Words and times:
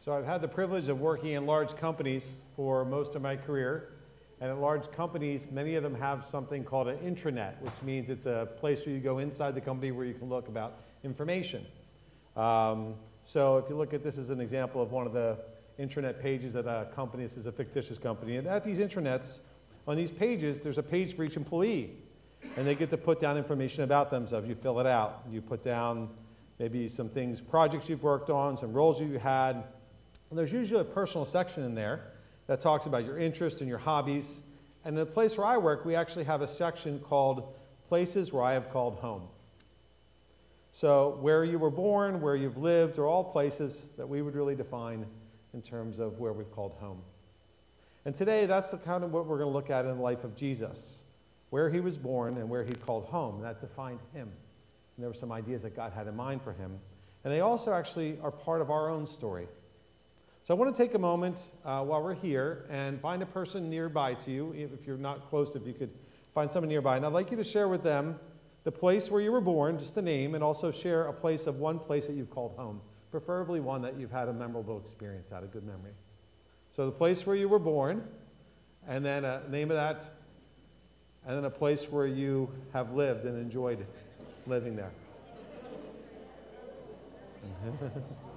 So 0.00 0.14
I've 0.14 0.24
had 0.24 0.40
the 0.40 0.48
privilege 0.48 0.88
of 0.88 0.98
working 0.98 1.32
in 1.32 1.44
large 1.44 1.76
companies 1.76 2.38
for 2.56 2.86
most 2.86 3.16
of 3.16 3.20
my 3.20 3.36
career. 3.36 3.90
And 4.40 4.50
at 4.50 4.58
large 4.58 4.90
companies, 4.90 5.48
many 5.50 5.74
of 5.74 5.82
them 5.82 5.94
have 5.94 6.24
something 6.24 6.64
called 6.64 6.88
an 6.88 6.96
intranet, 7.00 7.60
which 7.60 7.82
means 7.82 8.08
it's 8.08 8.24
a 8.24 8.48
place 8.56 8.86
where 8.86 8.94
you 8.94 9.00
go 9.02 9.18
inside 9.18 9.54
the 9.54 9.60
company 9.60 9.92
where 9.92 10.06
you 10.06 10.14
can 10.14 10.30
look 10.30 10.48
about 10.48 10.78
information. 11.04 11.66
Um, 12.34 12.94
so 13.24 13.58
if 13.58 13.68
you 13.68 13.76
look 13.76 13.92
at 13.92 14.02
this 14.02 14.16
as 14.16 14.30
an 14.30 14.40
example 14.40 14.80
of 14.80 14.90
one 14.90 15.06
of 15.06 15.12
the 15.12 15.36
intranet 15.78 16.18
pages 16.22 16.56
at 16.56 16.64
a 16.64 16.88
company, 16.94 17.24
this 17.24 17.36
is 17.36 17.44
a 17.44 17.52
fictitious 17.52 17.98
company. 17.98 18.38
And 18.38 18.46
at 18.46 18.64
these 18.64 18.78
intranets, 18.78 19.40
on 19.86 19.98
these 19.98 20.10
pages, 20.10 20.62
there's 20.62 20.78
a 20.78 20.82
page 20.82 21.14
for 21.14 21.24
each 21.24 21.36
employee. 21.36 21.90
And 22.56 22.66
they 22.66 22.74
get 22.74 22.88
to 22.88 22.96
put 22.96 23.20
down 23.20 23.36
information 23.36 23.84
about 23.84 24.10
themselves. 24.10 24.48
You 24.48 24.54
fill 24.54 24.80
it 24.80 24.86
out. 24.86 25.24
You 25.30 25.42
put 25.42 25.62
down 25.62 26.08
maybe 26.58 26.88
some 26.88 27.10
things, 27.10 27.38
projects 27.38 27.90
you've 27.90 28.02
worked 28.02 28.30
on, 28.30 28.56
some 28.56 28.72
roles 28.72 28.98
you 28.98 29.18
had, 29.18 29.62
and 30.30 30.38
there's 30.38 30.52
usually 30.52 30.80
a 30.80 30.84
personal 30.84 31.24
section 31.24 31.64
in 31.64 31.74
there 31.74 32.12
that 32.46 32.60
talks 32.60 32.86
about 32.86 33.04
your 33.04 33.18
interests 33.18 33.60
and 33.60 33.68
your 33.68 33.78
hobbies. 33.78 34.40
And 34.84 34.96
in 34.96 35.04
the 35.04 35.10
place 35.10 35.36
where 35.36 35.46
I 35.46 35.58
work, 35.58 35.84
we 35.84 35.94
actually 35.94 36.24
have 36.24 36.40
a 36.40 36.46
section 36.46 37.00
called 37.00 37.54
Places 37.88 38.32
Where 38.32 38.42
I 38.42 38.52
Have 38.52 38.70
Called 38.70 38.96
Home. 38.96 39.28
So, 40.72 41.18
where 41.20 41.44
you 41.44 41.58
were 41.58 41.70
born, 41.70 42.20
where 42.20 42.36
you've 42.36 42.56
lived, 42.56 42.98
are 42.98 43.06
all 43.06 43.24
places 43.24 43.88
that 43.96 44.08
we 44.08 44.22
would 44.22 44.36
really 44.36 44.54
define 44.54 45.04
in 45.52 45.62
terms 45.62 45.98
of 45.98 46.20
where 46.20 46.32
we've 46.32 46.50
called 46.52 46.74
home. 46.74 47.02
And 48.04 48.14
today, 48.14 48.46
that's 48.46 48.70
the 48.70 48.78
kind 48.78 49.02
of 49.02 49.12
what 49.12 49.26
we're 49.26 49.38
going 49.38 49.50
to 49.50 49.52
look 49.54 49.68
at 49.68 49.84
in 49.84 49.96
the 49.96 50.02
life 50.02 50.22
of 50.22 50.36
Jesus 50.36 51.02
where 51.50 51.68
he 51.68 51.80
was 51.80 51.98
born 51.98 52.38
and 52.38 52.48
where 52.48 52.64
he 52.64 52.72
called 52.72 53.04
home. 53.04 53.42
That 53.42 53.60
defined 53.60 54.00
him. 54.14 54.28
And 54.28 55.02
there 55.02 55.08
were 55.08 55.14
some 55.14 55.32
ideas 55.32 55.62
that 55.62 55.76
God 55.76 55.92
had 55.92 56.06
in 56.06 56.16
mind 56.16 56.42
for 56.42 56.52
him. 56.52 56.78
And 57.24 57.32
they 57.32 57.40
also 57.40 57.72
actually 57.72 58.18
are 58.22 58.30
part 58.30 58.60
of 58.60 58.70
our 58.70 58.88
own 58.88 59.06
story. 59.06 59.46
So 60.42 60.54
I 60.54 60.58
want 60.58 60.74
to 60.74 60.82
take 60.82 60.94
a 60.94 60.98
moment 60.98 61.50
uh, 61.64 61.82
while 61.84 62.02
we're 62.02 62.14
here 62.14 62.64
and 62.70 63.00
find 63.00 63.22
a 63.22 63.26
person 63.26 63.68
nearby 63.68 64.14
to 64.14 64.30
you. 64.30 64.52
If 64.56 64.86
you're 64.86 64.96
not 64.96 65.28
close, 65.28 65.54
if 65.54 65.66
you 65.66 65.74
could 65.74 65.90
find 66.34 66.48
someone 66.48 66.68
nearby. 66.68 66.96
And 66.96 67.04
I'd 67.04 67.12
like 67.12 67.30
you 67.30 67.36
to 67.36 67.44
share 67.44 67.68
with 67.68 67.82
them 67.82 68.18
the 68.64 68.72
place 68.72 69.10
where 69.10 69.20
you 69.20 69.32
were 69.32 69.40
born, 69.40 69.78
just 69.78 69.94
the 69.94 70.02
name, 70.02 70.34
and 70.34 70.42
also 70.42 70.70
share 70.70 71.06
a 71.06 71.12
place 71.12 71.46
of 71.46 71.56
one 71.56 71.78
place 71.78 72.06
that 72.06 72.14
you've 72.14 72.30
called 72.30 72.54
home, 72.56 72.80
preferably 73.10 73.60
one 73.60 73.82
that 73.82 73.98
you've 73.98 74.10
had 74.10 74.28
a 74.28 74.32
memorable 74.32 74.78
experience 74.78 75.30
at, 75.32 75.42
a 75.42 75.46
good 75.46 75.64
memory. 75.64 75.92
So 76.70 76.86
the 76.86 76.92
place 76.92 77.26
where 77.26 77.36
you 77.36 77.48
were 77.48 77.58
born, 77.58 78.06
and 78.88 79.04
then 79.04 79.24
a 79.24 79.42
name 79.48 79.70
of 79.70 79.76
that, 79.76 80.08
and 81.26 81.36
then 81.36 81.44
a 81.44 81.50
place 81.50 81.90
where 81.90 82.06
you 82.06 82.50
have 82.72 82.92
lived 82.92 83.26
and 83.26 83.36
enjoyed 83.38 83.84
living 84.46 84.76
there. 84.76 84.92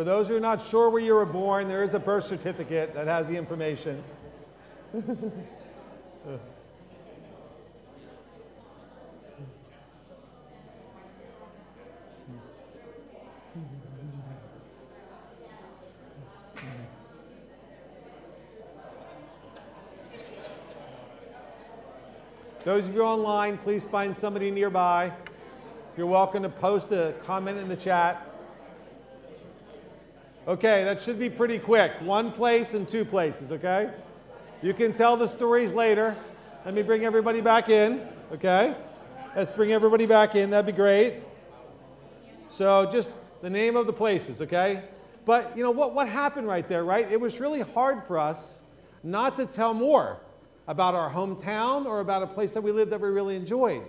For 0.00 0.04
those 0.04 0.28
who 0.28 0.36
are 0.38 0.40
not 0.40 0.62
sure 0.62 0.88
where 0.88 1.02
you 1.02 1.12
were 1.12 1.26
born, 1.26 1.68
there 1.68 1.82
is 1.82 1.92
a 1.92 1.98
birth 1.98 2.24
certificate 2.24 2.94
that 2.94 3.06
has 3.06 3.28
the 3.28 3.36
information. 3.36 4.02
Those 22.64 22.88
of 22.88 22.94
you 22.94 23.02
online, 23.02 23.58
please 23.58 23.86
find 23.86 24.16
somebody 24.16 24.50
nearby. 24.50 25.12
You're 25.98 26.06
welcome 26.06 26.42
to 26.44 26.48
post 26.48 26.90
a 26.90 27.12
comment 27.22 27.58
in 27.58 27.68
the 27.68 27.76
chat. 27.76 28.29
Okay, 30.50 30.82
that 30.82 31.00
should 31.00 31.16
be 31.16 31.30
pretty 31.30 31.60
quick. 31.60 31.92
One 32.00 32.32
place 32.32 32.74
and 32.74 32.88
two 32.88 33.04
places, 33.04 33.52
okay? 33.52 33.88
You 34.62 34.74
can 34.74 34.92
tell 34.92 35.16
the 35.16 35.28
stories 35.28 35.72
later. 35.72 36.16
Let 36.64 36.74
me 36.74 36.82
bring 36.82 37.04
everybody 37.04 37.40
back 37.40 37.68
in, 37.68 38.04
okay? 38.32 38.74
Let's 39.36 39.52
bring 39.52 39.70
everybody 39.70 40.06
back 40.06 40.34
in. 40.34 40.50
That'd 40.50 40.66
be 40.66 40.72
great. 40.72 41.22
So, 42.48 42.84
just 42.90 43.14
the 43.42 43.48
name 43.48 43.76
of 43.76 43.86
the 43.86 43.92
places, 43.92 44.42
okay? 44.42 44.82
But, 45.24 45.56
you 45.56 45.62
know, 45.62 45.70
what, 45.70 45.94
what 45.94 46.08
happened 46.08 46.48
right 46.48 46.68
there, 46.68 46.82
right? 46.82 47.08
It 47.08 47.20
was 47.20 47.38
really 47.38 47.60
hard 47.60 48.02
for 48.02 48.18
us 48.18 48.64
not 49.04 49.36
to 49.36 49.46
tell 49.46 49.72
more 49.72 50.18
about 50.66 50.96
our 50.96 51.08
hometown 51.08 51.86
or 51.86 52.00
about 52.00 52.24
a 52.24 52.26
place 52.26 52.50
that 52.54 52.60
we 52.60 52.72
lived 52.72 52.90
that 52.90 53.00
we 53.00 53.08
really 53.08 53.36
enjoyed. 53.36 53.84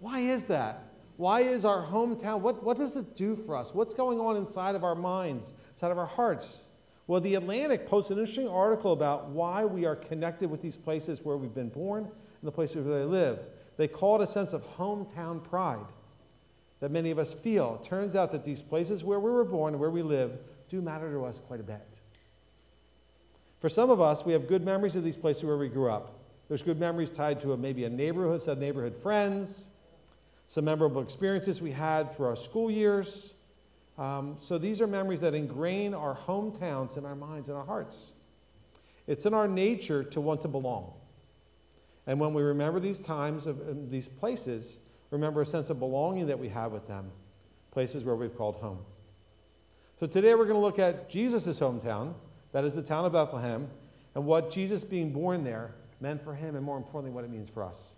Why 0.00 0.20
is 0.20 0.46
that? 0.46 0.91
Why 1.16 1.40
is 1.40 1.64
our 1.64 1.84
hometown, 1.84 2.40
what, 2.40 2.62
what 2.62 2.76
does 2.76 2.96
it 2.96 3.14
do 3.14 3.36
for 3.36 3.56
us? 3.56 3.74
What's 3.74 3.94
going 3.94 4.18
on 4.18 4.36
inside 4.36 4.74
of 4.74 4.84
our 4.84 4.94
minds, 4.94 5.54
inside 5.72 5.90
of 5.90 5.98
our 5.98 6.06
hearts? 6.06 6.66
Well, 7.06 7.20
the 7.20 7.34
Atlantic 7.34 7.86
posted 7.86 8.16
an 8.16 8.22
interesting 8.22 8.48
article 8.48 8.92
about 8.92 9.28
why 9.28 9.64
we 9.64 9.84
are 9.84 9.96
connected 9.96 10.50
with 10.50 10.62
these 10.62 10.76
places 10.76 11.22
where 11.22 11.36
we've 11.36 11.54
been 11.54 11.68
born 11.68 12.04
and 12.04 12.12
the 12.42 12.52
places 12.52 12.86
where 12.86 12.98
they 12.98 13.04
live. 13.04 13.40
They 13.76 13.88
call 13.88 14.20
it 14.20 14.24
a 14.24 14.26
sense 14.26 14.52
of 14.52 14.64
hometown 14.76 15.42
pride 15.42 15.86
that 16.80 16.90
many 16.90 17.10
of 17.10 17.18
us 17.18 17.34
feel. 17.34 17.78
It 17.80 17.86
turns 17.86 18.16
out 18.16 18.32
that 18.32 18.44
these 18.44 18.62
places 18.62 19.04
where 19.04 19.20
we 19.20 19.30
were 19.30 19.44
born 19.44 19.74
and 19.74 19.80
where 19.80 19.90
we 19.90 20.02
live 20.02 20.38
do 20.68 20.80
matter 20.80 21.12
to 21.12 21.24
us 21.24 21.38
quite 21.38 21.60
a 21.60 21.64
bit. 21.64 22.00
For 23.60 23.68
some 23.68 23.90
of 23.90 24.00
us, 24.00 24.24
we 24.24 24.32
have 24.32 24.48
good 24.48 24.64
memories 24.64 24.96
of 24.96 25.04
these 25.04 25.16
places 25.16 25.44
where 25.44 25.56
we 25.56 25.68
grew 25.68 25.90
up. 25.90 26.18
There's 26.48 26.62
good 26.62 26.80
memories 26.80 27.10
tied 27.10 27.40
to 27.42 27.52
a, 27.52 27.56
maybe 27.56 27.84
a 27.84 27.90
neighborhood, 27.90 28.42
some 28.42 28.58
neighborhood 28.58 28.96
friends, 28.96 29.70
some 30.52 30.66
memorable 30.66 31.00
experiences 31.00 31.62
we 31.62 31.70
had 31.70 32.14
through 32.14 32.26
our 32.26 32.36
school 32.36 32.70
years. 32.70 33.32
Um, 33.96 34.36
so 34.38 34.58
these 34.58 34.82
are 34.82 34.86
memories 34.86 35.20
that 35.20 35.32
ingrain 35.32 35.94
our 35.94 36.14
hometowns 36.14 36.98
in 36.98 37.06
our 37.06 37.14
minds 37.14 37.48
and 37.48 37.56
our 37.56 37.64
hearts. 37.64 38.12
It's 39.06 39.24
in 39.24 39.32
our 39.32 39.48
nature 39.48 40.04
to 40.04 40.20
want 40.20 40.42
to 40.42 40.48
belong. 40.48 40.92
And 42.06 42.20
when 42.20 42.34
we 42.34 42.42
remember 42.42 42.80
these 42.80 43.00
times 43.00 43.46
of 43.46 43.90
these 43.90 44.08
places, 44.08 44.76
remember 45.10 45.40
a 45.40 45.46
sense 45.46 45.70
of 45.70 45.78
belonging 45.78 46.26
that 46.26 46.38
we 46.38 46.50
have 46.50 46.70
with 46.70 46.86
them, 46.86 47.10
places 47.70 48.04
where 48.04 48.14
we've 48.14 48.36
called 48.36 48.56
home. 48.56 48.80
So 50.00 50.06
today 50.06 50.34
we're 50.34 50.44
going 50.44 50.56
to 50.56 50.60
look 50.60 50.78
at 50.78 51.08
Jesus' 51.08 51.58
hometown, 51.58 52.12
that 52.52 52.62
is 52.62 52.74
the 52.74 52.82
town 52.82 53.06
of 53.06 53.12
Bethlehem, 53.12 53.70
and 54.14 54.26
what 54.26 54.50
Jesus 54.50 54.84
being 54.84 55.14
born 55.14 55.44
there 55.44 55.74
meant 55.98 56.22
for 56.22 56.34
him, 56.34 56.56
and 56.56 56.62
more 56.62 56.76
importantly, 56.76 57.10
what 57.10 57.24
it 57.24 57.30
means 57.30 57.48
for 57.48 57.64
us. 57.64 57.96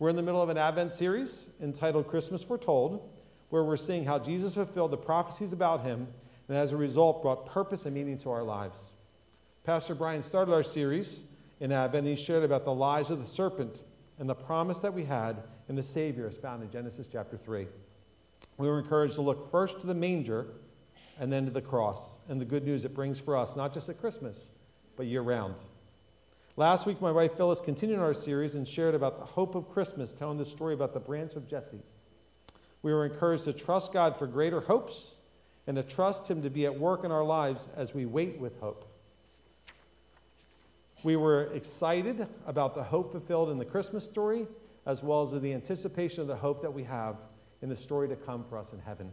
We're 0.00 0.08
in 0.08 0.16
the 0.16 0.22
middle 0.22 0.40
of 0.40 0.48
an 0.48 0.56
Advent 0.56 0.94
series 0.94 1.50
entitled 1.60 2.06
Christmas 2.06 2.42
Foretold, 2.42 3.06
where 3.50 3.62
we're 3.62 3.76
seeing 3.76 4.06
how 4.06 4.18
Jesus 4.18 4.54
fulfilled 4.54 4.92
the 4.92 4.96
prophecies 4.96 5.52
about 5.52 5.82
him 5.82 6.08
and 6.48 6.56
as 6.56 6.72
a 6.72 6.76
result 6.78 7.20
brought 7.20 7.44
purpose 7.44 7.84
and 7.84 7.94
meaning 7.94 8.16
to 8.16 8.30
our 8.30 8.42
lives. 8.42 8.94
Pastor 9.62 9.94
Brian 9.94 10.22
started 10.22 10.54
our 10.54 10.62
series 10.62 11.24
in 11.60 11.70
Advent. 11.70 12.06
He 12.06 12.14
shared 12.14 12.44
about 12.44 12.64
the 12.64 12.72
lies 12.72 13.10
of 13.10 13.20
the 13.20 13.26
serpent 13.26 13.82
and 14.18 14.26
the 14.26 14.34
promise 14.34 14.78
that 14.78 14.94
we 14.94 15.04
had 15.04 15.42
in 15.68 15.76
the 15.76 15.82
Savior 15.82 16.26
as 16.26 16.36
found 16.38 16.62
in 16.62 16.70
Genesis 16.70 17.06
chapter 17.06 17.36
3. 17.36 17.66
We 18.56 18.68
were 18.68 18.78
encouraged 18.78 19.16
to 19.16 19.20
look 19.20 19.50
first 19.50 19.80
to 19.80 19.86
the 19.86 19.92
manger 19.92 20.46
and 21.18 21.30
then 21.30 21.44
to 21.44 21.50
the 21.50 21.60
cross 21.60 22.16
and 22.30 22.40
the 22.40 22.46
good 22.46 22.64
news 22.64 22.86
it 22.86 22.94
brings 22.94 23.20
for 23.20 23.36
us, 23.36 23.54
not 23.54 23.74
just 23.74 23.90
at 23.90 24.00
Christmas, 24.00 24.50
but 24.96 25.04
year 25.04 25.20
round. 25.20 25.56
Last 26.60 26.84
week, 26.84 27.00
my 27.00 27.10
wife 27.10 27.38
Phyllis 27.38 27.62
continued 27.62 28.00
our 28.00 28.12
series 28.12 28.54
and 28.54 28.68
shared 28.68 28.94
about 28.94 29.18
the 29.18 29.24
hope 29.24 29.54
of 29.54 29.70
Christmas, 29.70 30.12
telling 30.12 30.36
the 30.36 30.44
story 30.44 30.74
about 30.74 30.92
the 30.92 31.00
branch 31.00 31.34
of 31.34 31.48
Jesse. 31.48 31.80
We 32.82 32.92
were 32.92 33.06
encouraged 33.06 33.44
to 33.44 33.54
trust 33.54 33.94
God 33.94 34.18
for 34.18 34.26
greater 34.26 34.60
hopes 34.60 35.16
and 35.66 35.78
to 35.78 35.82
trust 35.82 36.30
Him 36.30 36.42
to 36.42 36.50
be 36.50 36.66
at 36.66 36.78
work 36.78 37.02
in 37.02 37.10
our 37.10 37.24
lives 37.24 37.66
as 37.76 37.94
we 37.94 38.04
wait 38.04 38.38
with 38.38 38.60
hope. 38.60 38.84
We 41.02 41.16
were 41.16 41.44
excited 41.54 42.26
about 42.46 42.74
the 42.74 42.84
hope 42.84 43.12
fulfilled 43.12 43.48
in 43.48 43.56
the 43.56 43.64
Christmas 43.64 44.04
story, 44.04 44.46
as 44.84 45.02
well 45.02 45.22
as 45.22 45.32
the 45.32 45.54
anticipation 45.54 46.20
of 46.20 46.26
the 46.26 46.36
hope 46.36 46.60
that 46.60 46.74
we 46.74 46.84
have 46.84 47.16
in 47.62 47.70
the 47.70 47.76
story 47.76 48.06
to 48.08 48.16
come 48.16 48.44
for 48.44 48.58
us 48.58 48.74
in 48.74 48.80
heaven. 48.80 49.10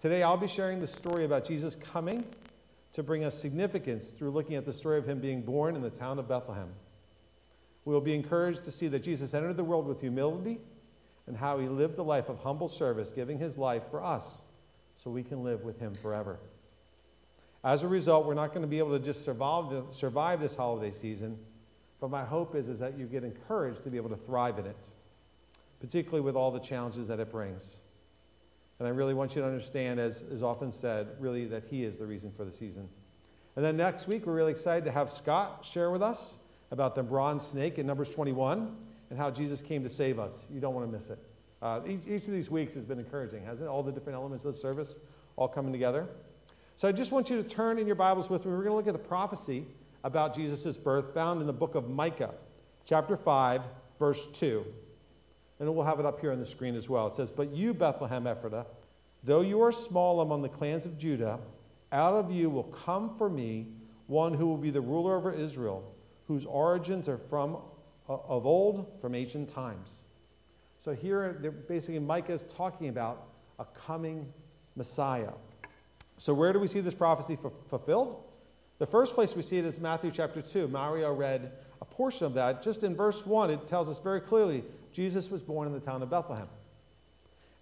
Today, 0.00 0.24
I'll 0.24 0.36
be 0.36 0.48
sharing 0.48 0.80
the 0.80 0.88
story 0.88 1.24
about 1.24 1.44
Jesus 1.44 1.76
coming 1.76 2.24
to 2.92 3.02
bring 3.02 3.24
us 3.24 3.38
significance 3.38 4.10
through 4.10 4.30
looking 4.30 4.56
at 4.56 4.64
the 4.64 4.72
story 4.72 4.98
of 4.98 5.06
him 5.06 5.20
being 5.20 5.42
born 5.42 5.76
in 5.76 5.82
the 5.82 5.90
town 5.90 6.18
of 6.18 6.28
Bethlehem. 6.28 6.68
We 7.84 7.94
will 7.94 8.00
be 8.00 8.14
encouraged 8.14 8.64
to 8.64 8.70
see 8.70 8.88
that 8.88 9.02
Jesus 9.02 9.32
entered 9.32 9.56
the 9.56 9.64
world 9.64 9.86
with 9.86 10.00
humility 10.00 10.58
and 11.26 11.36
how 11.36 11.58
he 11.58 11.68
lived 11.68 11.98
a 11.98 12.02
life 12.02 12.28
of 12.28 12.42
humble 12.42 12.68
service, 12.68 13.12
giving 13.12 13.38
his 13.38 13.56
life 13.56 13.84
for 13.90 14.02
us 14.02 14.42
so 14.96 15.10
we 15.10 15.22
can 15.22 15.44
live 15.44 15.62
with 15.62 15.78
him 15.78 15.94
forever. 15.94 16.38
As 17.62 17.82
a 17.82 17.88
result, 17.88 18.26
we're 18.26 18.34
not 18.34 18.48
going 18.48 18.62
to 18.62 18.68
be 18.68 18.78
able 18.78 18.98
to 18.98 19.04
just 19.04 19.24
survive, 19.24 19.70
the, 19.70 19.84
survive 19.90 20.40
this 20.40 20.54
holiday 20.54 20.90
season, 20.90 21.38
but 22.00 22.10
my 22.10 22.24
hope 22.24 22.54
is, 22.54 22.68
is 22.68 22.78
that 22.78 22.98
you 22.98 23.06
get 23.06 23.22
encouraged 23.22 23.84
to 23.84 23.90
be 23.90 23.98
able 23.98 24.08
to 24.08 24.16
thrive 24.16 24.58
in 24.58 24.66
it, 24.66 24.88
particularly 25.78 26.22
with 26.22 26.36
all 26.36 26.50
the 26.50 26.60
challenges 26.60 27.08
that 27.08 27.20
it 27.20 27.30
brings. 27.30 27.82
And 28.80 28.88
I 28.88 28.90
really 28.90 29.14
want 29.14 29.36
you 29.36 29.42
to 29.42 29.46
understand, 29.46 30.00
as 30.00 30.22
is 30.22 30.42
often 30.42 30.72
said, 30.72 31.08
really 31.20 31.44
that 31.44 31.64
He 31.64 31.84
is 31.84 31.96
the 31.96 32.06
reason 32.06 32.32
for 32.32 32.44
the 32.44 32.50
season. 32.50 32.88
And 33.54 33.64
then 33.64 33.76
next 33.76 34.08
week, 34.08 34.26
we're 34.26 34.32
really 34.32 34.52
excited 34.52 34.86
to 34.86 34.90
have 34.90 35.10
Scott 35.10 35.64
share 35.64 35.90
with 35.90 36.02
us 36.02 36.38
about 36.70 36.94
the 36.94 37.02
bronze 37.02 37.46
snake 37.46 37.78
in 37.78 37.86
Numbers 37.86 38.08
21 38.08 38.74
and 39.10 39.18
how 39.18 39.30
Jesus 39.30 39.60
came 39.60 39.82
to 39.82 39.88
save 39.88 40.18
us. 40.18 40.46
You 40.50 40.60
don't 40.60 40.74
want 40.74 40.86
to 40.86 40.92
miss 40.92 41.10
it. 41.10 41.18
Uh, 41.60 41.80
each, 41.86 42.06
each, 42.08 42.26
of 42.26 42.32
these 42.32 42.50
weeks 42.50 42.72
has 42.72 42.84
been 42.84 42.98
encouraging, 42.98 43.44
hasn't 43.44 43.68
it? 43.68 43.70
All 43.70 43.82
the 43.82 43.92
different 43.92 44.16
elements 44.16 44.46
of 44.46 44.54
the 44.54 44.58
service, 44.58 44.96
all 45.36 45.46
coming 45.46 45.72
together. 45.72 46.08
So 46.76 46.88
I 46.88 46.92
just 46.92 47.12
want 47.12 47.28
you 47.28 47.36
to 47.36 47.46
turn 47.46 47.78
in 47.78 47.86
your 47.86 47.96
Bibles 47.96 48.30
with 48.30 48.46
me. 48.46 48.52
We're 48.52 48.64
going 48.64 48.70
to 48.70 48.76
look 48.76 48.86
at 48.86 48.94
the 48.94 49.08
prophecy 49.08 49.66
about 50.04 50.34
Jesus' 50.34 50.78
birth 50.78 51.12
found 51.12 51.42
in 51.42 51.46
the 51.46 51.52
book 51.52 51.74
of 51.74 51.90
Micah, 51.90 52.32
chapter 52.86 53.14
5, 53.14 53.60
verse 53.98 54.26
2. 54.28 54.64
And 55.60 55.72
we'll 55.74 55.84
have 55.84 56.00
it 56.00 56.06
up 56.06 56.20
here 56.20 56.32
on 56.32 56.40
the 56.40 56.46
screen 56.46 56.74
as 56.74 56.88
well. 56.88 57.06
It 57.06 57.14
says, 57.14 57.30
But 57.30 57.52
you, 57.52 57.74
Bethlehem 57.74 58.24
Ephratah, 58.24 58.64
though 59.22 59.42
you 59.42 59.62
are 59.62 59.70
small 59.70 60.22
among 60.22 60.42
the 60.42 60.48
clans 60.48 60.86
of 60.86 60.98
Judah, 60.98 61.38
out 61.92 62.14
of 62.14 62.32
you 62.32 62.48
will 62.48 62.64
come 62.64 63.14
for 63.16 63.28
me 63.28 63.66
one 64.06 64.32
who 64.34 64.46
will 64.46 64.56
be 64.56 64.70
the 64.70 64.80
ruler 64.80 65.16
over 65.16 65.32
Israel, 65.32 65.94
whose 66.26 66.46
origins 66.46 67.08
are 67.08 67.18
from 67.18 67.58
uh, 68.08 68.14
of 68.26 68.46
old, 68.46 69.00
from 69.00 69.14
ancient 69.14 69.48
times. 69.48 70.04
So 70.78 70.94
here, 70.94 71.54
basically, 71.68 71.98
Micah 71.98 72.32
is 72.32 72.42
talking 72.44 72.88
about 72.88 73.28
a 73.58 73.66
coming 73.66 74.32
Messiah. 74.74 75.32
So 76.16 76.32
where 76.32 76.52
do 76.52 76.58
we 76.58 76.66
see 76.66 76.80
this 76.80 76.94
prophecy 76.94 77.38
f- 77.44 77.52
fulfilled? 77.68 78.22
The 78.78 78.86
first 78.86 79.14
place 79.14 79.36
we 79.36 79.42
see 79.42 79.58
it 79.58 79.66
is 79.66 79.78
Matthew 79.78 80.10
chapter 80.10 80.40
2. 80.40 80.68
Mario 80.68 81.12
read 81.12 81.52
a 81.82 81.84
portion 81.84 82.24
of 82.24 82.34
that. 82.34 82.62
Just 82.62 82.82
in 82.82 82.96
verse 82.96 83.26
1, 83.26 83.50
it 83.50 83.66
tells 83.66 83.90
us 83.90 83.98
very 83.98 84.22
clearly 84.22 84.64
Jesus 84.92 85.30
was 85.30 85.42
born 85.42 85.66
in 85.66 85.72
the 85.72 85.80
town 85.80 86.02
of 86.02 86.10
Bethlehem. 86.10 86.48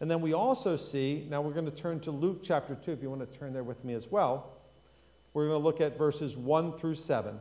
And 0.01 0.11
then 0.11 0.21
we 0.21 0.33
also 0.33 0.77
see, 0.77 1.27
now 1.29 1.41
we're 1.41 1.53
going 1.53 1.65
to 1.65 1.71
turn 1.71 2.01
to 2.01 2.11
Luke 2.11 2.41
chapter 2.43 2.75
2, 2.75 2.93
if 2.93 3.03
you 3.03 3.11
want 3.11 3.31
to 3.31 3.39
turn 3.39 3.53
there 3.53 3.65
with 3.65 3.85
me 3.85 3.95
as 3.95 4.11
well. 4.11 4.53
We're 5.35 5.49
going 5.49 5.61
to 5.61 5.65
look 5.65 5.81
at 5.81 5.99
verses 5.99 6.37
1 6.37 6.79
through 6.79 6.95
7. 6.95 7.39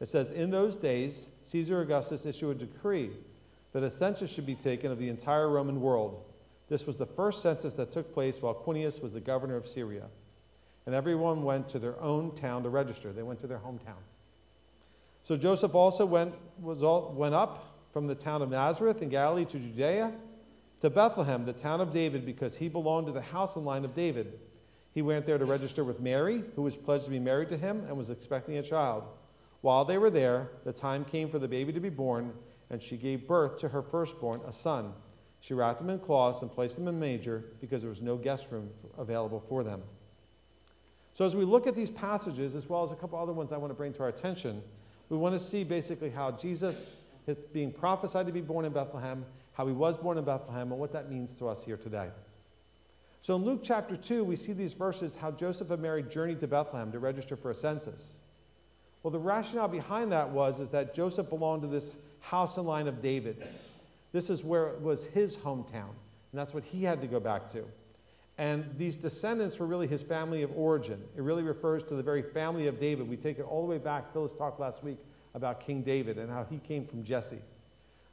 It 0.00 0.06
says, 0.06 0.30
In 0.30 0.50
those 0.50 0.76
days, 0.76 1.28
Caesar 1.44 1.80
Augustus 1.80 2.26
issued 2.26 2.62
a 2.62 2.66
decree 2.66 3.10
that 3.72 3.82
a 3.82 3.90
census 3.90 4.30
should 4.32 4.46
be 4.46 4.54
taken 4.54 4.90
of 4.90 4.98
the 4.98 5.08
entire 5.08 5.48
Roman 5.48 5.80
world. 5.80 6.24
This 6.68 6.86
was 6.86 6.96
the 6.96 7.06
first 7.06 7.42
census 7.42 7.74
that 7.74 7.92
took 7.92 8.12
place 8.12 8.42
while 8.42 8.54
Quirinius 8.54 9.02
was 9.02 9.12
the 9.12 9.20
governor 9.20 9.56
of 9.56 9.66
Syria. 9.66 10.06
And 10.84 10.94
everyone 10.94 11.42
went 11.42 11.68
to 11.70 11.78
their 11.78 12.00
own 12.00 12.34
town 12.34 12.62
to 12.64 12.68
register. 12.68 13.12
They 13.12 13.22
went 13.22 13.40
to 13.40 13.46
their 13.46 13.58
hometown. 13.58 14.02
So 15.22 15.36
Joseph 15.36 15.74
also 15.74 16.06
went, 16.06 16.34
was 16.60 16.82
all, 16.82 17.12
went 17.12 17.34
up 17.34 17.75
from 17.96 18.06
the 18.06 18.14
town 18.14 18.42
of 18.42 18.50
Nazareth 18.50 19.00
in 19.00 19.08
Galilee 19.08 19.46
to 19.46 19.58
Judea 19.58 20.12
to 20.80 20.90
Bethlehem, 20.90 21.46
the 21.46 21.54
town 21.54 21.80
of 21.80 21.90
David, 21.90 22.26
because 22.26 22.54
he 22.54 22.68
belonged 22.68 23.06
to 23.06 23.12
the 23.14 23.22
house 23.22 23.56
and 23.56 23.64
line 23.64 23.86
of 23.86 23.94
David. 23.94 24.38
He 24.92 25.00
went 25.00 25.24
there 25.24 25.38
to 25.38 25.46
register 25.46 25.82
with 25.82 25.98
Mary, 25.98 26.44
who 26.56 26.60
was 26.60 26.76
pledged 26.76 27.04
to 27.04 27.10
be 27.10 27.18
married 27.18 27.48
to 27.48 27.56
him 27.56 27.86
and 27.88 27.96
was 27.96 28.10
expecting 28.10 28.58
a 28.58 28.62
child. 28.62 29.04
While 29.62 29.86
they 29.86 29.96
were 29.96 30.10
there, 30.10 30.50
the 30.66 30.74
time 30.74 31.06
came 31.06 31.30
for 31.30 31.38
the 31.38 31.48
baby 31.48 31.72
to 31.72 31.80
be 31.80 31.88
born, 31.88 32.34
and 32.68 32.82
she 32.82 32.98
gave 32.98 33.26
birth 33.26 33.56
to 33.60 33.68
her 33.70 33.80
firstborn, 33.80 34.42
a 34.46 34.52
son. 34.52 34.92
She 35.40 35.54
wrapped 35.54 35.80
him 35.80 35.88
in 35.88 35.98
cloths 35.98 36.42
and 36.42 36.52
placed 36.52 36.76
him 36.76 36.88
in 36.88 36.96
a 36.96 36.98
manger 36.98 37.46
because 37.62 37.80
there 37.80 37.88
was 37.88 38.02
no 38.02 38.18
guest 38.18 38.48
room 38.50 38.68
available 38.98 39.40
for 39.48 39.64
them. 39.64 39.80
So, 41.14 41.24
as 41.24 41.34
we 41.34 41.46
look 41.46 41.66
at 41.66 41.74
these 41.74 41.88
passages, 41.88 42.56
as 42.56 42.68
well 42.68 42.82
as 42.82 42.92
a 42.92 42.96
couple 42.96 43.18
other 43.18 43.32
ones 43.32 43.52
I 43.52 43.56
want 43.56 43.70
to 43.70 43.74
bring 43.74 43.94
to 43.94 44.02
our 44.02 44.10
attention, 44.10 44.62
we 45.08 45.16
want 45.16 45.34
to 45.34 45.38
see 45.38 45.64
basically 45.64 46.10
how 46.10 46.32
Jesus 46.32 46.82
is 47.26 47.36
being 47.52 47.72
prophesied 47.72 48.26
to 48.26 48.32
be 48.32 48.40
born 48.40 48.64
in 48.64 48.72
Bethlehem, 48.72 49.24
how 49.52 49.66
he 49.66 49.72
was 49.72 49.96
born 49.96 50.18
in 50.18 50.24
Bethlehem, 50.24 50.70
and 50.70 50.80
what 50.80 50.92
that 50.92 51.10
means 51.10 51.34
to 51.34 51.48
us 51.48 51.64
here 51.64 51.76
today. 51.76 52.08
So, 53.20 53.34
in 53.34 53.44
Luke 53.44 53.60
chapter 53.62 53.96
2, 53.96 54.22
we 54.22 54.36
see 54.36 54.52
these 54.52 54.74
verses 54.74 55.16
how 55.16 55.32
Joseph 55.32 55.70
and 55.70 55.82
Mary 55.82 56.02
journeyed 56.02 56.40
to 56.40 56.46
Bethlehem 56.46 56.92
to 56.92 56.98
register 56.98 57.34
for 57.34 57.50
a 57.50 57.54
census. 57.54 58.18
Well, 59.02 59.10
the 59.10 59.18
rationale 59.18 59.68
behind 59.68 60.12
that 60.12 60.30
was 60.30 60.60
is 60.60 60.70
that 60.70 60.94
Joseph 60.94 61.28
belonged 61.28 61.62
to 61.62 61.68
this 61.68 61.92
house 62.20 62.56
and 62.56 62.66
line 62.66 62.86
of 62.86 63.02
David. 63.02 63.46
This 64.12 64.30
is 64.30 64.44
where 64.44 64.68
it 64.68 64.80
was 64.80 65.04
his 65.04 65.36
hometown, 65.36 65.90
and 66.32 66.34
that's 66.34 66.54
what 66.54 66.64
he 66.64 66.84
had 66.84 67.00
to 67.00 67.06
go 67.06 67.18
back 67.18 67.50
to. 67.52 67.64
And 68.38 68.68
these 68.76 68.96
descendants 68.96 69.58
were 69.58 69.66
really 69.66 69.86
his 69.86 70.02
family 70.02 70.42
of 70.42 70.52
origin. 70.56 71.02
It 71.16 71.22
really 71.22 71.42
refers 71.42 71.82
to 71.84 71.94
the 71.94 72.02
very 72.02 72.22
family 72.22 72.66
of 72.66 72.78
David. 72.78 73.08
We 73.08 73.16
take 73.16 73.38
it 73.38 73.42
all 73.42 73.62
the 73.62 73.68
way 73.68 73.78
back. 73.78 74.12
Phyllis 74.12 74.34
talked 74.34 74.60
last 74.60 74.84
week 74.84 74.98
about 75.36 75.60
King 75.60 75.82
David 75.82 76.18
and 76.18 76.30
how 76.30 76.44
he 76.50 76.58
came 76.58 76.84
from 76.84 77.04
Jesse. 77.04 77.38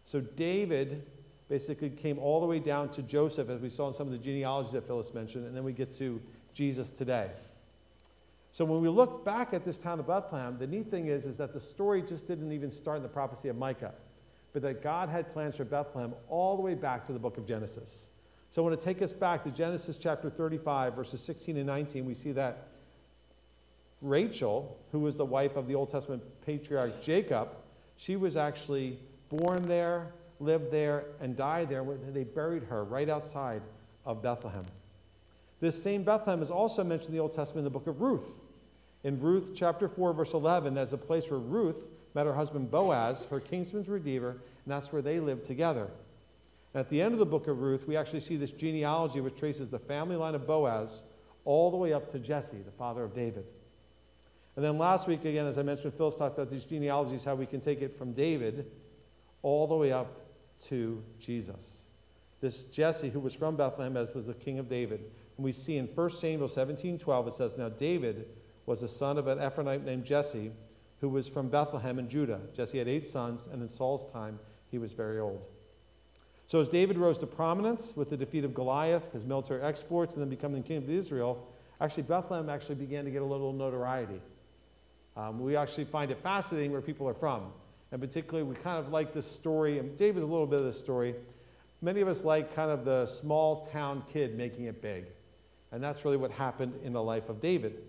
So 0.05 0.19
David 0.19 1.07
basically 1.47 1.89
came 1.89 2.19
all 2.19 2.41
the 2.41 2.45
way 2.45 2.59
down 2.59 2.89
to 2.89 3.01
Joseph, 3.01 3.49
as 3.49 3.61
we 3.61 3.69
saw 3.69 3.87
in 3.87 3.93
some 3.93 4.07
of 4.07 4.11
the 4.11 4.19
genealogies 4.19 4.73
that 4.73 4.85
Phyllis 4.85 5.13
mentioned, 5.13 5.47
and 5.47 5.55
then 5.55 5.63
we 5.63 5.71
get 5.71 5.93
to 5.93 6.21
Jesus 6.53 6.91
today. 6.91 7.31
So 8.51 8.65
when 8.65 8.81
we 8.81 8.89
look 8.89 9.25
back 9.25 9.53
at 9.53 9.63
this 9.65 9.77
town 9.77 9.99
of 9.99 10.07
Bethlehem, 10.07 10.57
the 10.59 10.67
neat 10.67 10.91
thing 10.91 11.07
is, 11.07 11.25
is 11.25 11.37
that 11.37 11.53
the 11.53 11.59
story 11.59 12.03
just 12.03 12.27
didn't 12.27 12.51
even 12.51 12.69
start 12.69 12.97
in 12.97 13.03
the 13.03 13.09
prophecy 13.09 13.47
of 13.47 13.55
Micah, 13.55 13.93
but 14.51 14.61
that 14.61 14.83
God 14.83 15.09
had 15.09 15.31
plans 15.31 15.55
for 15.55 15.63
Bethlehem 15.63 16.13
all 16.27 16.55
the 16.55 16.61
way 16.61 16.75
back 16.75 17.05
to 17.07 17.13
the 17.13 17.19
book 17.19 17.37
of 17.37 17.47
Genesis. 17.47 18.09
So 18.51 18.61
I 18.61 18.67
want 18.67 18.79
to 18.79 18.85
take 18.85 19.01
us 19.01 19.13
back 19.13 19.41
to 19.43 19.49
Genesis 19.49 19.97
chapter 19.97 20.29
35, 20.29 20.93
verses 20.93 21.21
16 21.21 21.57
and 21.57 21.65
19. 21.65 22.05
We 22.05 22.13
see 22.13 22.33
that 22.33 22.67
Rachel, 24.03 24.77
who 24.91 24.99
was 24.99 25.15
the 25.15 25.25
wife 25.25 25.55
of 25.55 25.67
the 25.67 25.75
Old 25.75 25.89
Testament 25.89 26.21
patriarch 26.45 27.01
Jacob, 27.01 27.49
she 27.95 28.15
was 28.17 28.35
actually 28.35 28.99
born 29.29 29.67
there, 29.67 30.11
lived 30.39 30.71
there, 30.71 31.05
and 31.21 31.35
died 31.35 31.69
there. 31.69 31.83
They 32.11 32.25
buried 32.25 32.63
her 32.63 32.83
right 32.83 33.09
outside 33.09 33.61
of 34.05 34.21
Bethlehem. 34.21 34.65
This 35.61 35.81
same 35.81 36.03
Bethlehem 36.03 36.41
is 36.41 36.51
also 36.51 36.83
mentioned 36.83 37.09
in 37.09 37.15
the 37.15 37.21
Old 37.21 37.31
Testament 37.31 37.59
in 37.59 37.63
the 37.63 37.79
book 37.79 37.87
of 37.87 38.01
Ruth. 38.01 38.41
In 39.05 39.19
Ruth 39.21 39.51
chapter 39.55 39.87
4, 39.87 40.13
verse 40.13 40.33
11, 40.33 40.73
there's 40.73 40.93
a 40.93 40.97
place 40.97 41.31
where 41.31 41.39
Ruth 41.39 41.85
met 42.13 42.25
her 42.25 42.33
husband 42.33 42.69
Boaz, 42.69 43.25
her 43.29 43.39
kinsman's 43.39 43.87
redeemer, 43.87 44.31
and 44.31 44.39
that's 44.67 44.91
where 44.91 45.01
they 45.01 45.19
lived 45.19 45.45
together. 45.45 45.89
And 46.73 46.81
at 46.81 46.89
the 46.89 47.01
end 47.01 47.13
of 47.13 47.19
the 47.19 47.25
book 47.25 47.47
of 47.47 47.61
Ruth, 47.61 47.87
we 47.87 47.95
actually 47.95 48.19
see 48.19 48.35
this 48.35 48.51
genealogy 48.51 49.21
which 49.21 49.35
traces 49.35 49.69
the 49.69 49.79
family 49.79 50.17
line 50.17 50.35
of 50.35 50.45
Boaz 50.45 51.03
all 51.45 51.71
the 51.71 51.77
way 51.77 51.93
up 51.93 52.11
to 52.11 52.19
Jesse, 52.19 52.57
the 52.57 52.71
father 52.71 53.03
of 53.03 53.13
David. 53.13 53.45
And 54.55 54.63
then 54.63 54.77
last 54.77 55.07
week, 55.07 55.25
again, 55.25 55.47
as 55.47 55.57
I 55.57 55.63
mentioned, 55.63 55.93
Phyllis 55.95 56.15
talked 56.15 56.37
about 56.37 56.49
these 56.49 56.65
genealogies, 56.65 57.23
how 57.23 57.35
we 57.35 57.45
can 57.45 57.59
take 57.59 57.81
it 57.81 57.95
from 57.95 58.13
David 58.13 58.69
all 59.41 59.67
the 59.67 59.75
way 59.75 59.91
up 59.91 60.21
to 60.67 61.03
Jesus. 61.19 61.85
This 62.39 62.63
Jesse, 62.63 63.09
who 63.09 63.19
was 63.19 63.33
from 63.33 63.55
Bethlehem, 63.55 63.97
as 63.97 64.13
was 64.13 64.27
the 64.27 64.33
king 64.33 64.59
of 64.59 64.69
David. 64.69 64.99
And 65.37 65.43
we 65.43 65.51
see 65.51 65.77
in 65.77 65.87
1 65.87 66.09
Samuel 66.11 66.47
17 66.47 66.99
12, 66.99 67.27
it 67.27 67.33
says, 67.33 67.57
Now 67.57 67.69
David 67.69 68.27
was 68.65 68.81
the 68.81 68.87
son 68.87 69.17
of 69.17 69.27
an 69.27 69.39
Ephraimite 69.39 69.83
named 69.83 70.05
Jesse, 70.05 70.51
who 71.01 71.09
was 71.09 71.27
from 71.27 71.49
Bethlehem 71.49 71.99
in 71.99 72.07
Judah. 72.07 72.39
Jesse 72.53 72.77
had 72.77 72.87
eight 72.87 73.07
sons, 73.07 73.47
and 73.51 73.61
in 73.61 73.67
Saul's 73.67 74.05
time, 74.11 74.39
he 74.69 74.77
was 74.77 74.93
very 74.93 75.19
old. 75.19 75.41
So, 76.47 76.59
as 76.59 76.69
David 76.69 76.97
rose 76.97 77.17
to 77.19 77.27
prominence 77.27 77.95
with 77.95 78.09
the 78.09 78.17
defeat 78.17 78.43
of 78.43 78.53
Goliath, 78.53 79.11
his 79.11 79.25
military 79.25 79.61
exploits, 79.61 80.15
and 80.15 80.21
then 80.21 80.29
becoming 80.29 80.61
king 80.63 80.77
of 80.77 80.89
Israel, 80.89 81.47
actually, 81.81 82.03
Bethlehem 82.03 82.49
actually 82.49 82.75
began 82.75 83.05
to 83.05 83.11
get 83.11 83.21
a 83.21 83.25
little 83.25 83.53
notoriety. 83.53 84.21
Um, 85.15 85.39
we 85.39 85.55
actually 85.55 85.85
find 85.85 86.11
it 86.11 86.17
fascinating 86.17 86.71
where 86.71 86.81
people 86.81 87.07
are 87.07 87.13
from. 87.13 87.51
And 87.91 88.01
particularly, 88.01 88.43
we 88.43 88.55
kind 88.55 88.79
of 88.79 88.91
like 88.91 89.13
this 89.13 89.29
story, 89.29 89.77
and 89.77 89.95
David's 89.95 90.23
a 90.23 90.27
little 90.27 90.47
bit 90.47 90.59
of 90.59 90.65
this 90.65 90.79
story. 90.79 91.13
Many 91.81 92.01
of 92.01 92.07
us 92.07 92.23
like 92.23 92.55
kind 92.55 92.71
of 92.71 92.85
the 92.85 93.05
small 93.05 93.61
town 93.61 94.03
kid 94.11 94.35
making 94.35 94.65
it 94.65 94.81
big. 94.81 95.05
And 95.71 95.83
that's 95.83 96.03
really 96.05 96.17
what 96.17 96.31
happened 96.31 96.79
in 96.83 96.93
the 96.93 97.03
life 97.03 97.29
of 97.29 97.39
David. 97.39 97.81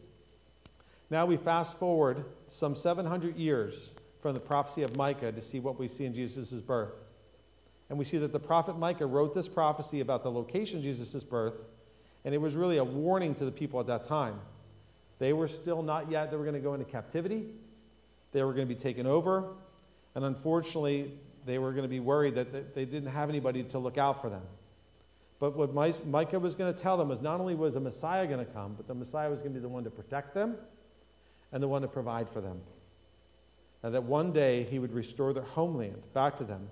Now 1.11 1.27
we 1.27 1.37
fast 1.37 1.79
forward 1.79 2.25
some 2.49 2.75
700 2.75 3.37
years 3.37 3.93
from 4.21 4.35
the 4.35 4.41
prophecy 4.41 4.83
of 4.83 4.97
Micah 4.97 5.33
to 5.33 5.41
see 5.41 5.61
what 5.61 5.79
we 5.79 5.87
see 5.87 6.07
in 6.07 6.15
Jesus' 6.15 6.61
birth. 6.61 7.03
And 7.89 7.99
we 7.99 8.05
see 8.05 8.19
that 8.19 8.33
the 8.33 8.41
prophet 8.41 8.79
Micah 8.79 9.07
wrote 9.07 9.35
this 9.35 9.49
prophecy 9.49 10.01
about 10.01 10.23
the 10.23 10.31
location 10.31 10.79
of 10.79 10.83
Jesus' 10.83 11.23
birth, 11.23 11.65
and 12.25 12.35
it 12.35 12.39
was 12.39 12.57
really 12.57 12.79
a 12.79 12.85
warning 12.85 13.35
to 13.35 13.45
the 13.45 13.53
people 13.53 13.79
at 13.81 13.87
that 13.87 14.05
time. 14.05 14.41
They 15.25 15.33
were 15.33 15.49
still 15.49 15.83
not 15.83 16.11
yet, 16.11 16.31
they 16.31 16.37
were 16.37 16.45
going 16.45 16.53
to 16.53 16.61
go 16.61 16.75
into 16.75 16.85
captivity, 16.85 17.47
they 18.33 18.45
were 18.45 18.53
going 18.53 18.69
to 18.69 18.75
be 18.75 18.79
taken 18.79 19.07
over, 19.07 19.55
and 20.15 20.23
unfortunately, 20.23 21.13
they 21.47 21.57
were 21.57 21.71
going 21.71 21.85
to 21.85 21.89
be 21.89 21.99
worried 21.99 22.35
that 22.35 22.75
they 22.75 22.85
didn't 22.85 23.09
have 23.09 23.31
anybody 23.31 23.63
to 23.63 23.79
look 23.79 23.97
out 23.97 24.21
for 24.21 24.29
them. 24.29 24.43
But 25.41 25.57
what 25.57 25.73
Micah 26.05 26.39
was 26.39 26.55
going 26.55 26.75
to 26.75 26.79
tell 26.79 26.99
them 26.99 27.09
was 27.09 27.23
not 27.23 27.41
only 27.41 27.55
was 27.55 27.75
a 27.75 27.81
Messiah 27.81 28.27
going 28.27 28.45
to 28.45 28.53
come, 28.53 28.75
but 28.75 28.87
the 28.87 28.93
Messiah 28.93 29.31
was 29.31 29.41
going 29.41 29.55
to 29.55 29.61
be 29.61 29.63
the 29.63 29.69
one 29.69 29.83
to 29.85 29.91
protect 29.91 30.35
them 30.35 30.57
and 31.53 31.63
the 31.63 31.69
one 31.69 31.81
to 31.81 31.89
provide 31.89 32.29
for 32.29 32.43
them. 32.43 32.61
And 33.83 33.95
that 33.95 34.03
one 34.03 34.31
day 34.31 34.65
he 34.65 34.79
would 34.79 34.93
restore 34.93 35.33
their 35.33 35.45
homeland 35.45 36.03
back 36.13 36.37
to 36.37 36.45
them, 36.45 36.69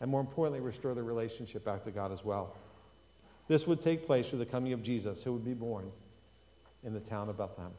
and 0.00 0.10
more 0.10 0.22
importantly, 0.22 0.60
restore 0.60 0.94
their 0.94 1.04
relationship 1.04 1.62
back 1.62 1.82
to 1.84 1.90
God 1.90 2.10
as 2.10 2.24
well. 2.24 2.56
This 3.48 3.66
would 3.66 3.80
take 3.80 4.06
place 4.06 4.30
through 4.30 4.38
the 4.38 4.46
coming 4.46 4.72
of 4.72 4.82
Jesus, 4.82 5.22
who 5.22 5.34
would 5.34 5.44
be 5.44 5.52
born 5.52 5.92
in 6.84 6.92
the 6.92 7.00
town 7.00 7.28
of 7.28 7.38
Bethlehem. 7.38 7.70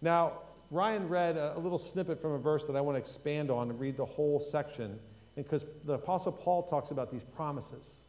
Now, 0.00 0.40
Ryan 0.70 1.08
read 1.08 1.36
a, 1.36 1.58
little 1.58 1.78
snippet 1.78 2.20
from 2.20 2.32
a 2.32 2.38
verse 2.38 2.66
that 2.66 2.76
I 2.76 2.80
want 2.80 2.96
to 2.96 3.00
expand 3.00 3.50
on 3.50 3.70
and 3.70 3.78
read 3.78 3.96
the 3.96 4.04
whole 4.04 4.40
section, 4.40 4.98
because 5.36 5.64
the 5.84 5.94
Apostle 5.94 6.32
Paul 6.32 6.62
talks 6.62 6.90
about 6.90 7.10
these 7.10 7.24
promises 7.24 8.06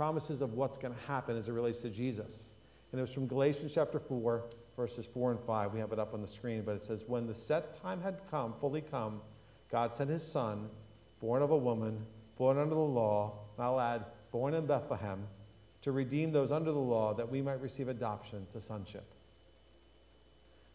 promises 0.00 0.40
of 0.40 0.54
what's 0.54 0.78
going 0.78 0.94
to 0.94 1.00
happen 1.02 1.36
as 1.36 1.50
it 1.50 1.52
relates 1.52 1.80
to 1.80 1.90
Jesus. 1.90 2.54
And 2.90 2.98
it 2.98 3.02
was 3.02 3.12
from 3.12 3.26
Galatians 3.26 3.74
chapter 3.74 3.98
4, 3.98 4.46
verses 4.74 5.04
4 5.04 5.32
and 5.32 5.40
5. 5.40 5.74
We 5.74 5.78
have 5.78 5.92
it 5.92 5.98
up 5.98 6.14
on 6.14 6.22
the 6.22 6.26
screen, 6.26 6.62
but 6.62 6.74
it 6.74 6.82
says, 6.82 7.04
When 7.06 7.26
the 7.26 7.34
set 7.34 7.74
time 7.74 8.00
had 8.00 8.18
come, 8.30 8.54
fully 8.58 8.80
come, 8.80 9.20
God 9.70 9.92
sent 9.92 10.08
his 10.08 10.26
son, 10.26 10.70
born 11.20 11.42
of 11.42 11.50
a 11.50 11.56
woman, 11.56 12.06
born 12.38 12.56
under 12.56 12.74
the 12.74 12.80
law, 12.80 13.40
and 13.58 13.66
I'll 13.66 13.78
add, 13.78 14.06
born 14.32 14.54
in 14.54 14.64
Bethlehem, 14.64 15.26
to 15.82 15.92
redeem 15.92 16.32
those 16.32 16.50
under 16.50 16.72
the 16.72 16.78
law 16.78 17.12
that 17.12 17.30
we 17.30 17.42
might 17.42 17.60
receive 17.60 17.88
adoption 17.88 18.46
to 18.52 18.60
sonship. 18.62 19.04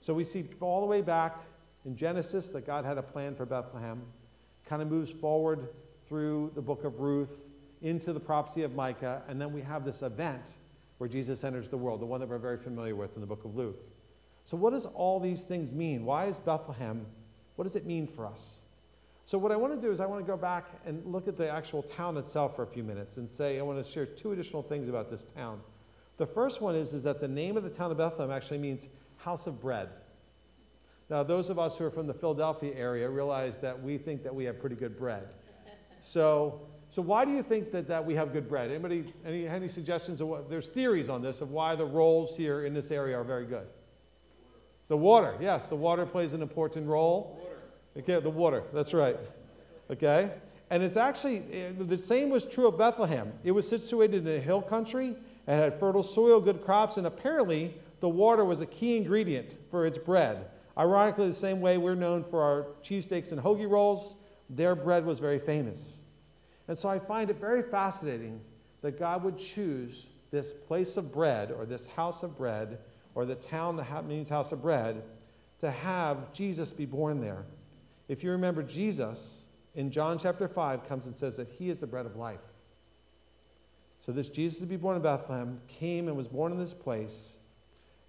So 0.05 0.13
we 0.13 0.23
see 0.23 0.47
all 0.61 0.81
the 0.81 0.85
way 0.85 1.01
back 1.01 1.35
in 1.83 1.95
Genesis 1.95 2.51
that 2.51 2.63
God 2.63 2.85
had 2.85 2.99
a 2.99 3.01
plan 3.01 3.33
for 3.33 3.43
Bethlehem, 3.43 4.03
kind 4.63 4.83
of 4.83 4.87
moves 4.87 5.09
forward 5.09 5.69
through 6.07 6.51
the 6.53 6.61
book 6.61 6.83
of 6.83 6.99
Ruth 6.99 7.47
into 7.81 8.13
the 8.13 8.19
prophecy 8.19 8.61
of 8.61 8.75
Micah, 8.75 9.23
and 9.27 9.41
then 9.41 9.51
we 9.51 9.63
have 9.63 9.83
this 9.83 10.03
event 10.03 10.57
where 10.99 11.07
Jesus 11.07 11.43
enters 11.43 11.69
the 11.69 11.77
world, 11.77 12.01
the 12.01 12.05
one 12.05 12.19
that 12.19 12.29
we're 12.29 12.37
very 12.37 12.59
familiar 12.59 12.95
with 12.95 13.15
in 13.15 13.21
the 13.21 13.25
book 13.25 13.45
of 13.45 13.55
Luke. 13.55 13.83
So, 14.43 14.55
what 14.55 14.73
does 14.73 14.85
all 14.85 15.19
these 15.19 15.45
things 15.45 15.73
mean? 15.73 16.05
Why 16.05 16.25
is 16.25 16.37
Bethlehem? 16.37 17.07
What 17.55 17.63
does 17.63 17.75
it 17.75 17.87
mean 17.87 18.05
for 18.05 18.27
us? 18.27 18.61
So, 19.23 19.39
what 19.39 19.51
I 19.51 19.55
want 19.55 19.73
to 19.73 19.81
do 19.81 19.91
is, 19.91 19.99
I 19.99 20.05
want 20.05 20.23
to 20.23 20.31
go 20.31 20.37
back 20.37 20.67
and 20.85 21.03
look 21.03 21.27
at 21.27 21.35
the 21.35 21.49
actual 21.49 21.81
town 21.81 22.15
itself 22.17 22.55
for 22.55 22.61
a 22.61 22.67
few 22.67 22.83
minutes 22.83 23.17
and 23.17 23.27
say, 23.27 23.57
I 23.57 23.63
want 23.63 23.83
to 23.83 23.91
share 23.91 24.05
two 24.05 24.33
additional 24.33 24.61
things 24.61 24.87
about 24.87 25.09
this 25.09 25.23
town. 25.23 25.61
The 26.17 26.27
first 26.27 26.61
one 26.61 26.75
is, 26.75 26.93
is 26.93 27.01
that 27.03 27.19
the 27.19 27.27
name 27.27 27.57
of 27.57 27.63
the 27.63 27.71
town 27.71 27.89
of 27.89 27.97
Bethlehem 27.97 28.31
actually 28.31 28.59
means 28.59 28.87
house 29.25 29.47
of 29.47 29.59
bread. 29.59 29.89
Now, 31.09 31.23
those 31.23 31.49
of 31.49 31.57
us 31.57 31.77
who 31.77 31.85
are 31.85 31.89
from 31.89 32.05
the 32.05 32.13
Philadelphia 32.13 32.73
area 32.75 33.09
realize 33.09 33.57
that 33.57 33.81
we 33.81 33.97
think 33.97 34.21
that 34.23 34.33
we 34.33 34.45
have 34.45 34.59
pretty 34.59 34.75
good 34.75 34.95
bread. 34.95 35.33
So, 36.01 36.61
so 36.89 37.01
why 37.01 37.25
do 37.25 37.31
you 37.31 37.41
think 37.41 37.71
that, 37.71 37.87
that 37.87 38.05
we 38.05 38.13
have 38.13 38.31
good 38.31 38.47
bread? 38.47 38.69
Anybody, 38.69 39.13
any, 39.25 39.47
any 39.47 39.67
suggestions 39.67 40.21
of 40.21 40.27
what, 40.27 40.47
there's 40.47 40.69
theories 40.69 41.09
on 41.09 41.23
this 41.23 41.41
of 41.41 41.49
why 41.49 41.75
the 41.75 41.85
rolls 41.85 42.37
here 42.37 42.65
in 42.65 42.73
this 42.75 42.91
area 42.91 43.19
are 43.19 43.23
very 43.23 43.45
good. 43.45 43.65
The 44.89 44.97
water, 44.97 45.35
yes, 45.41 45.67
the 45.67 45.75
water 45.75 46.05
plays 46.05 46.33
an 46.33 46.43
important 46.43 46.87
role. 46.87 47.41
Okay, 47.97 48.19
the 48.19 48.29
water, 48.29 48.63
that's 48.73 48.93
right. 48.93 49.17
Okay? 49.89 50.29
And 50.69 50.83
it's 50.83 50.97
actually, 50.97 51.43
eh, 51.51 51.71
the 51.79 51.97
same 51.97 52.29
was 52.29 52.45
true 52.45 52.67
of 52.67 52.77
Bethlehem. 52.77 53.33
It 53.43 53.51
was 53.51 53.67
situated 53.67 54.27
in 54.27 54.37
a 54.37 54.39
hill 54.39 54.61
country, 54.61 55.15
it 55.47 55.51
had 55.51 55.79
fertile 55.79 56.03
soil, 56.03 56.39
good 56.39 56.63
crops, 56.63 56.97
and 56.97 57.07
apparently 57.07 57.73
the 58.05 58.09
water 58.09 58.45
was 58.45 58.61
a 58.61 58.67
key 58.67 58.97
ingredient 58.97 59.57
for 59.71 59.83
its 59.83 59.97
bread. 59.97 60.45
Ironically, 60.77 61.25
the 61.25 61.33
same 61.33 61.59
way 61.59 61.79
we're 61.79 61.95
known 61.95 62.23
for 62.23 62.43
our 62.43 62.67
cheesesteaks 62.83 63.31
and 63.31 63.41
hoagie 63.41 63.67
rolls, 63.67 64.15
their 64.47 64.75
bread 64.75 65.03
was 65.03 65.17
very 65.17 65.39
famous. 65.39 66.01
And 66.67 66.77
so 66.77 66.87
I 66.87 66.99
find 66.99 67.31
it 67.31 67.39
very 67.39 67.63
fascinating 67.63 68.41
that 68.83 68.99
God 68.99 69.23
would 69.23 69.39
choose 69.39 70.05
this 70.29 70.53
place 70.53 70.97
of 70.97 71.11
bread 71.11 71.51
or 71.51 71.65
this 71.65 71.87
house 71.87 72.21
of 72.21 72.37
bread 72.37 72.77
or 73.15 73.25
the 73.25 73.33
town 73.33 73.75
that 73.77 74.05
means 74.05 74.29
house 74.29 74.51
of 74.51 74.61
bread 74.61 75.01
to 75.61 75.71
have 75.71 76.31
Jesus 76.31 76.73
be 76.73 76.85
born 76.85 77.19
there. 77.19 77.43
If 78.07 78.23
you 78.23 78.29
remember, 78.29 78.61
Jesus 78.61 79.45
in 79.73 79.89
John 79.89 80.19
chapter 80.19 80.47
5 80.47 80.87
comes 80.87 81.07
and 81.07 81.15
says 81.15 81.37
that 81.37 81.47
he 81.49 81.71
is 81.71 81.79
the 81.79 81.87
bread 81.87 82.05
of 82.05 82.17
life. 82.17 82.53
So, 83.99 84.11
this 84.11 84.29
Jesus 84.29 84.59
to 84.59 84.67
be 84.67 84.77
born 84.77 84.95
in 84.95 85.01
Bethlehem 85.01 85.59
came 85.67 86.07
and 86.07 86.15
was 86.15 86.27
born 86.27 86.51
in 86.51 86.59
this 86.59 86.75
place. 86.75 87.39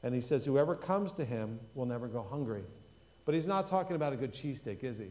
And 0.07 0.15
he 0.15 0.21
says, 0.21 0.45
Whoever 0.45 0.77
comes 0.77 1.13
to 1.15 1.25
him 1.25 1.59
will 1.75 1.85
never 1.85 2.07
go 2.07 2.25
hungry. 2.31 2.63
But 3.25 3.35
he's 3.35 3.49
not 3.49 3.67
talking 3.67 3.97
about 3.97 4.13
a 4.13 4.17
good 4.17 4.33
cheesesteak, 4.33 4.85
is 4.85 4.99
he? 4.99 5.09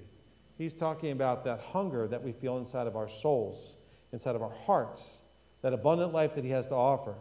He's 0.57 0.73
talking 0.73 1.11
about 1.11 1.43
that 1.43 1.59
hunger 1.59 2.07
that 2.07 2.23
we 2.23 2.31
feel 2.31 2.57
inside 2.57 2.87
of 2.87 2.95
our 2.95 3.09
souls, 3.09 3.75
inside 4.13 4.37
of 4.37 4.41
our 4.41 4.53
hearts, 4.65 5.23
that 5.63 5.73
abundant 5.73 6.13
life 6.13 6.33
that 6.35 6.45
he 6.45 6.49
has 6.51 6.65
to 6.67 6.75
offer. 6.75 7.13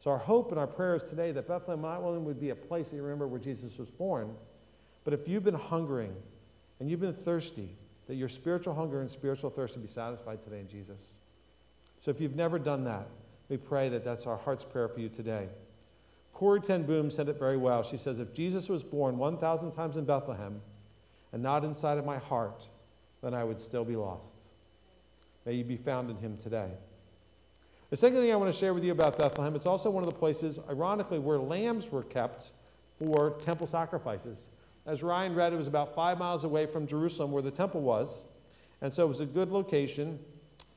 So, 0.00 0.10
our 0.10 0.18
hope 0.18 0.50
and 0.50 0.58
our 0.58 0.66
prayer 0.66 0.96
is 0.96 1.04
today 1.04 1.30
that 1.30 1.46
Bethlehem 1.46 1.82
not 1.82 2.02
only 2.02 2.18
would 2.18 2.40
be 2.40 2.50
a 2.50 2.56
place 2.56 2.90
that 2.90 2.96
you 2.96 3.02
remember 3.02 3.28
where 3.28 3.38
Jesus 3.38 3.78
was 3.78 3.90
born, 3.90 4.34
but 5.04 5.14
if 5.14 5.28
you've 5.28 5.44
been 5.44 5.54
hungering 5.54 6.16
and 6.80 6.90
you've 6.90 6.98
been 6.98 7.14
thirsty, 7.14 7.76
that 8.08 8.16
your 8.16 8.28
spiritual 8.28 8.74
hunger 8.74 9.02
and 9.02 9.08
spiritual 9.08 9.50
thirst 9.50 9.76
will 9.76 9.82
be 9.82 9.88
satisfied 9.88 10.42
today 10.42 10.58
in 10.58 10.66
Jesus. 10.66 11.20
So, 12.00 12.10
if 12.10 12.20
you've 12.20 12.34
never 12.34 12.58
done 12.58 12.82
that, 12.86 13.06
we 13.48 13.56
pray 13.56 13.88
that 13.90 14.04
that's 14.04 14.26
our 14.26 14.36
heart's 14.36 14.64
prayer 14.64 14.88
for 14.88 14.98
you 14.98 15.08
today. 15.08 15.46
Corrie 16.40 16.62
Ten 16.62 16.84
Boom 16.84 17.10
said 17.10 17.28
it 17.28 17.38
very 17.38 17.58
well. 17.58 17.82
She 17.82 17.98
says, 17.98 18.18
If 18.18 18.32
Jesus 18.32 18.70
was 18.70 18.82
born 18.82 19.18
1,000 19.18 19.72
times 19.72 19.98
in 19.98 20.06
Bethlehem 20.06 20.62
and 21.34 21.42
not 21.42 21.64
inside 21.64 21.98
of 21.98 22.06
my 22.06 22.16
heart, 22.16 22.66
then 23.22 23.34
I 23.34 23.44
would 23.44 23.60
still 23.60 23.84
be 23.84 23.94
lost. 23.94 24.32
May 25.44 25.52
you 25.52 25.64
be 25.64 25.76
found 25.76 26.08
in 26.08 26.16
him 26.16 26.38
today. 26.38 26.70
The 27.90 27.96
second 27.96 28.20
thing 28.20 28.32
I 28.32 28.36
want 28.36 28.50
to 28.50 28.58
share 28.58 28.72
with 28.72 28.82
you 28.82 28.92
about 28.92 29.18
Bethlehem, 29.18 29.54
it's 29.54 29.66
also 29.66 29.90
one 29.90 30.02
of 30.02 30.08
the 30.08 30.16
places, 30.16 30.58
ironically, 30.70 31.18
where 31.18 31.36
lambs 31.36 31.92
were 31.92 32.04
kept 32.04 32.52
for 32.98 33.32
temple 33.42 33.66
sacrifices. 33.66 34.48
As 34.86 35.02
Ryan 35.02 35.34
read, 35.34 35.52
it 35.52 35.56
was 35.56 35.66
about 35.66 35.94
five 35.94 36.16
miles 36.16 36.44
away 36.44 36.64
from 36.64 36.86
Jerusalem 36.86 37.32
where 37.32 37.42
the 37.42 37.50
temple 37.50 37.82
was. 37.82 38.24
And 38.80 38.90
so 38.90 39.04
it 39.04 39.08
was 39.08 39.20
a 39.20 39.26
good 39.26 39.50
location. 39.50 40.18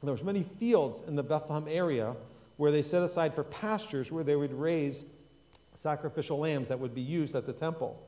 There 0.03 0.11
was 0.11 0.25
many 0.25 0.43
fields 0.43 1.03
in 1.07 1.15
the 1.15 1.23
Bethlehem 1.23 1.67
area 1.69 2.17
where 2.57 2.69
they 2.69 2.81
set 2.81 3.01
aside 3.01 3.33
for 3.33 3.45
pastures 3.45 4.11
where 4.11 4.25
they 4.25 4.35
would 4.35 4.53
raise 4.53 5.05
sacrificial 5.75 6.39
lambs 6.39 6.67
that 6.69 6.79
would 6.79 6.93
be 6.93 7.01
used 7.01 7.35
at 7.35 7.45
the 7.45 7.53
temple. 7.53 8.01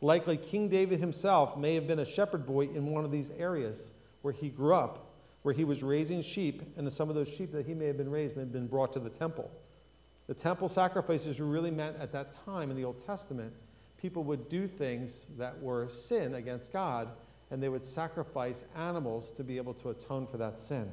Likely, 0.00 0.36
King 0.36 0.68
David 0.68 1.00
himself 1.00 1.56
may 1.56 1.74
have 1.74 1.86
been 1.86 1.98
a 1.98 2.04
shepherd 2.04 2.46
boy 2.46 2.66
in 2.66 2.86
one 2.86 3.04
of 3.04 3.10
these 3.10 3.30
areas 3.30 3.92
where 4.22 4.32
he 4.32 4.48
grew 4.48 4.74
up 4.74 5.08
where 5.42 5.54
he 5.54 5.64
was 5.64 5.82
raising 5.82 6.20
sheep, 6.20 6.62
and 6.76 6.92
some 6.92 7.08
of 7.08 7.14
those 7.14 7.28
sheep 7.28 7.52
that 7.52 7.66
he 7.66 7.74
may 7.74 7.86
have 7.86 7.96
been 7.96 8.10
raised 8.10 8.36
may 8.36 8.42
have 8.42 8.52
been 8.52 8.66
brought 8.66 8.92
to 8.92 8.98
the 8.98 9.10
temple. 9.10 9.50
The 10.26 10.34
temple 10.34 10.68
sacrifices 10.68 11.40
were 11.40 11.46
really 11.46 11.70
meant 11.70 11.96
at 11.98 12.12
that 12.12 12.32
time 12.44 12.70
in 12.70 12.76
the 12.76 12.84
Old 12.84 12.98
Testament. 12.98 13.52
People 13.96 14.24
would 14.24 14.48
do 14.48 14.66
things 14.66 15.28
that 15.38 15.58
were 15.60 15.88
sin 15.88 16.34
against 16.34 16.72
God, 16.72 17.08
and 17.50 17.62
they 17.62 17.68
would 17.68 17.84
sacrifice 17.84 18.64
animals 18.76 19.32
to 19.32 19.44
be 19.44 19.56
able 19.56 19.74
to 19.74 19.90
atone 19.90 20.26
for 20.26 20.36
that 20.36 20.58
sin. 20.58 20.90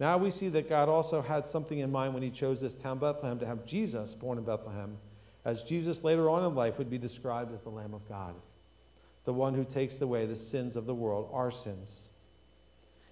Now 0.00 0.16
we 0.16 0.30
see 0.30 0.48
that 0.50 0.68
God 0.68 0.88
also 0.88 1.20
had 1.20 1.44
something 1.44 1.78
in 1.78 1.90
mind 1.90 2.14
when 2.14 2.22
he 2.22 2.30
chose 2.30 2.60
this 2.60 2.74
town, 2.74 2.98
Bethlehem, 2.98 3.38
to 3.40 3.46
have 3.46 3.64
Jesus 3.64 4.14
born 4.14 4.38
in 4.38 4.44
Bethlehem, 4.44 4.96
as 5.44 5.64
Jesus 5.64 6.04
later 6.04 6.30
on 6.30 6.44
in 6.44 6.54
life 6.54 6.78
would 6.78 6.90
be 6.90 6.98
described 6.98 7.52
as 7.52 7.62
the 7.62 7.70
Lamb 7.70 7.94
of 7.94 8.08
God, 8.08 8.34
the 9.24 9.32
one 9.32 9.54
who 9.54 9.64
takes 9.64 10.00
away 10.00 10.26
the 10.26 10.36
sins 10.36 10.76
of 10.76 10.86
the 10.86 10.94
world, 10.94 11.28
our 11.32 11.50
sins. 11.50 12.10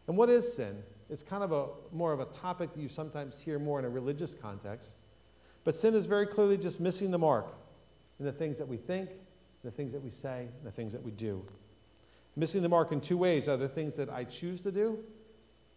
And 0.07 0.17
what 0.17 0.31
is 0.31 0.55
sin? 0.55 0.83
It's 1.11 1.23
kind 1.23 1.43
of 1.43 1.53
a 1.53 1.67
more 1.93 2.13
of 2.13 2.21
a 2.21 2.27
topic 2.27 2.73
that 2.73 2.81
you 2.81 2.89
sometimes 2.89 3.41
hear 3.41 3.59
more 3.59 3.79
in 3.79 3.85
a 3.85 3.89
religious 3.89 4.35
context. 4.35 4.99
But 5.65 5.75
sin 5.75 5.95
is 5.95 6.07
very 6.07 6.27
clearly 6.27 6.57
just 6.57 6.81
missing 6.81 7.11
the 7.11 7.19
mark 7.19 7.53
in 8.21 8.25
the 8.25 8.33
things 8.33 8.59
that 8.59 8.69
we 8.69 8.77
think, 8.77 9.11
the 9.65 9.71
things 9.71 9.93
that 9.93 10.03
we 10.03 10.11
say, 10.11 10.49
the 10.63 10.71
things 10.71 10.93
that 10.93 11.03
we 11.03 11.11
do. 11.11 11.45
Missing 12.37 12.63
the 12.63 12.69
mark 12.69 12.93
in 12.93 13.01
two 13.01 13.17
ways 13.17 13.49
are 13.49 13.57
the 13.57 13.69
things 13.69 13.97
that 13.97 14.11
I 14.11 14.25
choose 14.25 14.63
to 14.63 14.71
do, 14.71 14.99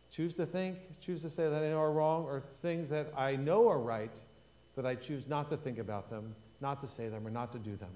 choose 0.09 0.33
to 0.35 0.45
think, 0.45 0.77
choose 0.99 1.21
to 1.21 1.29
say 1.29 1.49
that 1.49 1.63
I 1.63 1.69
know 1.69 1.79
are 1.79 1.91
wrong, 1.91 2.23
or 2.25 2.41
things 2.61 2.89
that 2.89 3.11
I 3.15 3.35
know 3.35 3.67
are 3.69 3.79
right, 3.79 4.19
but 4.75 4.85
I 4.85 4.95
choose 4.95 5.27
not 5.27 5.49
to 5.49 5.57
think 5.57 5.77
about 5.77 6.09
them, 6.09 6.35
not 6.61 6.79
to 6.81 6.87
say 6.87 7.09
them, 7.09 7.25
or 7.25 7.29
not 7.29 7.51
to 7.53 7.59
do 7.59 7.75
them. 7.75 7.91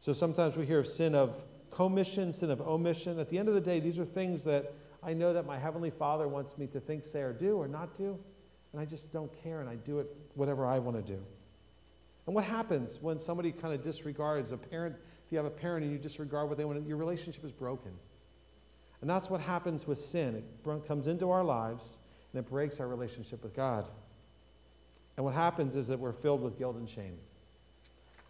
So 0.00 0.12
sometimes 0.12 0.56
we 0.56 0.66
hear 0.66 0.80
of 0.80 0.86
sin 0.86 1.14
of 1.14 1.44
commission, 1.70 2.32
sin 2.32 2.50
of 2.50 2.60
omission. 2.60 3.18
At 3.18 3.28
the 3.28 3.38
end 3.38 3.48
of 3.48 3.54
the 3.54 3.60
day, 3.60 3.80
these 3.80 3.98
are 3.98 4.04
things 4.04 4.44
that 4.44 4.72
I 5.02 5.12
know 5.12 5.32
that 5.32 5.46
my 5.46 5.58
Heavenly 5.58 5.90
Father 5.90 6.28
wants 6.28 6.56
me 6.58 6.66
to 6.68 6.80
think, 6.80 7.04
say, 7.04 7.20
or 7.22 7.32
do 7.32 7.56
or 7.56 7.68
not 7.68 7.96
do, 7.96 8.18
and 8.72 8.80
I 8.80 8.84
just 8.84 9.12
don't 9.12 9.30
care 9.42 9.60
and 9.60 9.68
I 9.68 9.76
do 9.76 9.98
it 9.98 10.06
whatever 10.34 10.66
I 10.66 10.78
want 10.78 10.96
to 10.96 11.12
do. 11.12 11.20
And 12.26 12.34
what 12.34 12.44
happens 12.44 12.98
when 13.02 13.18
somebody 13.18 13.50
kind 13.50 13.74
of 13.74 13.82
disregards 13.82 14.52
a 14.52 14.56
parent? 14.56 14.94
If 15.26 15.32
you 15.32 15.38
have 15.38 15.46
a 15.46 15.50
parent 15.50 15.84
and 15.84 15.92
you 15.92 15.98
disregard 15.98 16.48
what 16.48 16.56
they 16.56 16.64
want, 16.64 16.86
your 16.86 16.96
relationship 16.96 17.44
is 17.44 17.52
broken. 17.52 17.92
And 19.02 19.10
that's 19.10 19.28
what 19.28 19.40
happens 19.40 19.86
with 19.86 19.98
sin. 19.98 20.36
It 20.36 20.88
comes 20.88 21.08
into 21.08 21.30
our 21.30 21.44
lives 21.44 21.98
and 22.32 22.42
it 22.42 22.48
breaks 22.48 22.80
our 22.80 22.88
relationship 22.88 23.42
with 23.42 23.54
God. 23.54 23.88
And 25.16 25.26
what 25.26 25.34
happens 25.34 25.76
is 25.76 25.88
that 25.88 25.98
we're 25.98 26.12
filled 26.12 26.40
with 26.40 26.56
guilt 26.56 26.76
and 26.76 26.88
shame. 26.88 27.18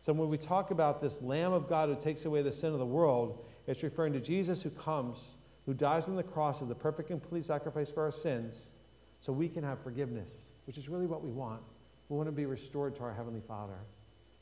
So 0.01 0.13
when 0.13 0.29
we 0.29 0.37
talk 0.37 0.73
about 0.73 1.01
this 1.01 1.23
Lamb 1.23 1.53
of 1.53 1.69
God 1.69 1.89
who 1.89 1.95
takes 1.95 2.25
away 2.25 2.43
the 2.43 2.51
sin 2.51 2.73
of 2.73 2.81
the 2.81 2.87
world, 2.87 3.45
it's 3.69 3.85
referring 3.85 4.13
to 4.15 4.21
Jesus 4.21 4.61
who 4.63 4.71
comes 4.71 5.37
who 5.67 5.75
dies 5.75 6.09
on 6.09 6.17
the 6.17 6.23
cross 6.23 6.61
as 6.61 6.69
the 6.69 6.75
perfect 6.75 7.11
and 7.11 7.21
complete 7.21 7.45
sacrifice 7.45 7.91
for 7.91 8.03
our 8.03 8.11
sins 8.11 8.73
so 9.21 9.33
we 9.33 9.49
can 9.49 9.63
have 9.63 9.81
forgiveness, 9.81 10.51
which 10.67 10.77
is 10.77 10.89
really 10.89 11.07
what 11.07 11.23
we 11.23 11.31
want. 11.31 11.63
We 12.09 12.17
want 12.17 12.29
to 12.29 12.33
be 12.33 12.47
restored 12.47 12.97
to 12.97 13.03
our 13.03 13.15
Heavenly 13.15 13.43
Father. 13.47 13.79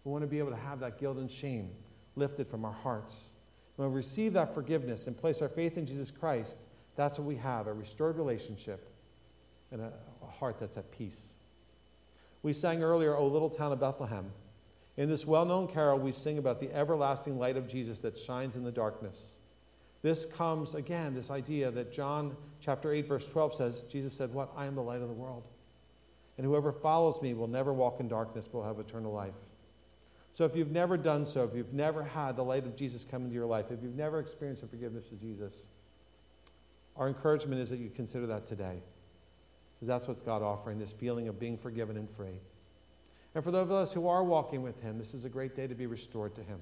We 0.05 0.13
want 0.13 0.23
to 0.23 0.29
be 0.29 0.39
able 0.39 0.51
to 0.51 0.57
have 0.57 0.81
that 0.81 0.99
guilt 0.99 1.19
and 1.19 1.31
shame 1.31 1.71
lifted 2.17 2.49
from 2.49 2.65
our 2.65 2.73
hearts. 2.73 3.33
When 3.81 3.89
we 3.89 3.97
receive 3.97 4.35
that 4.35 4.53
forgiveness 4.53 5.07
and 5.07 5.17
place 5.17 5.41
our 5.41 5.49
faith 5.49 5.79
in 5.79 5.87
Jesus 5.87 6.11
Christ, 6.11 6.59
that's 6.97 7.19
what 7.19 7.27
we 7.27 7.37
have 7.37 7.67
a 7.67 7.73
restored 7.73 8.19
relationship 8.19 8.91
and 9.73 9.81
a, 9.81 9.91
a 10.23 10.27
heart 10.27 10.59
that's 10.61 10.77
at 10.77 10.93
peace. 10.93 11.33
We 12.43 12.53
sang 12.53 12.83
earlier, 12.83 13.17
O 13.17 13.27
Little 13.27 13.49
Town 13.49 13.73
of 13.73 13.81
Bethlehem. 13.81 14.33
In 14.99 15.09
this 15.09 15.27
well 15.27 15.47
known 15.47 15.67
carol, 15.67 15.99
we 15.99 16.13
sing 16.13 16.37
about 16.37 16.61
the 16.61 16.71
everlasting 16.75 17.39
light 17.39 17.57
of 17.57 17.67
Jesus 17.67 18.03
that 18.03 18.19
shines 18.19 18.55
in 18.55 18.65
the 18.65 18.71
darkness. 18.71 19.37
This 20.03 20.27
comes 20.27 20.75
again, 20.75 21.15
this 21.15 21.31
idea 21.31 21.71
that 21.71 21.91
John 21.91 22.37
chapter 22.61 22.93
8, 22.93 23.09
verse 23.09 23.27
12 23.29 23.55
says, 23.55 23.85
Jesus 23.85 24.13
said, 24.13 24.31
What? 24.31 24.51
I 24.59 24.67
am 24.67 24.75
the 24.75 24.83
light 24.83 25.01
of 25.01 25.09
the 25.09 25.15
world. 25.15 25.45
And 26.37 26.45
whoever 26.45 26.71
follows 26.71 27.23
me 27.23 27.33
will 27.33 27.49
never 27.49 27.73
walk 27.73 27.99
in 27.99 28.09
darkness, 28.09 28.47
but 28.47 28.59
will 28.59 28.67
have 28.67 28.79
eternal 28.79 29.11
life. 29.11 29.33
So 30.33 30.45
if 30.45 30.57
you've 30.57 30.71
never 30.71 30.97
done 30.97 31.25
so, 31.25 31.45
if 31.45 31.55
you've 31.55 31.73
never 31.73 32.03
had 32.03 32.37
the 32.37 32.45
light 32.45 32.65
of 32.65 32.77
Jesus 32.77 33.05
come 33.05 33.23
into 33.23 33.35
your 33.35 33.47
life, 33.47 33.67
if 33.71 33.83
you've 33.83 33.97
never 33.97 34.21
experienced 34.21 34.63
the 34.63 34.69
forgiveness 34.69 35.11
of 35.11 35.21
Jesus, 35.21 35.69
our 36.97 37.09
encouragement 37.09 37.61
is 37.61 37.71
that 37.71 37.79
you 37.79 37.91
consider 37.91 38.27
that 38.29 38.47
today. 38.47 38.83
Because 39.75 39.89
that's 39.89 40.09
what's 40.09 40.23
God 40.23 40.43
offering 40.43 40.79
this 40.79 40.93
feeling 40.93 41.29
of 41.29 41.39
being 41.39 41.57
forgiven 41.57 41.97
and 41.97 42.11
free. 42.11 42.41
And 43.35 43.43
for 43.43 43.51
those 43.51 43.63
of 43.63 43.73
us 43.73 43.93
who 43.93 44.09
are 44.09 44.25
walking 44.25 44.63
with 44.63 44.81
Him, 44.81 44.99
this 44.99 45.15
is 45.15 45.25
a 45.25 45.29
great 45.29 45.55
day 45.55 45.67
to 45.67 45.75
be 45.75 45.87
restored 45.87 46.35
to 46.35 46.43
Him. 46.43 46.61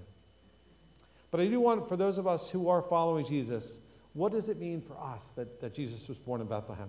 But 1.30 1.40
I 1.40 1.46
do 1.46 1.60
want, 1.60 1.88
for 1.88 1.96
those 1.96 2.18
of 2.18 2.26
us 2.26 2.50
who 2.50 2.68
are 2.68 2.82
following 2.82 3.24
Jesus, 3.24 3.80
what 4.14 4.32
does 4.32 4.48
it 4.48 4.58
mean 4.58 4.80
for 4.80 4.96
us 4.98 5.32
that, 5.36 5.60
that 5.60 5.74
Jesus 5.74 6.08
was 6.08 6.18
born 6.18 6.40
in 6.40 6.46
Bethlehem? 6.46 6.88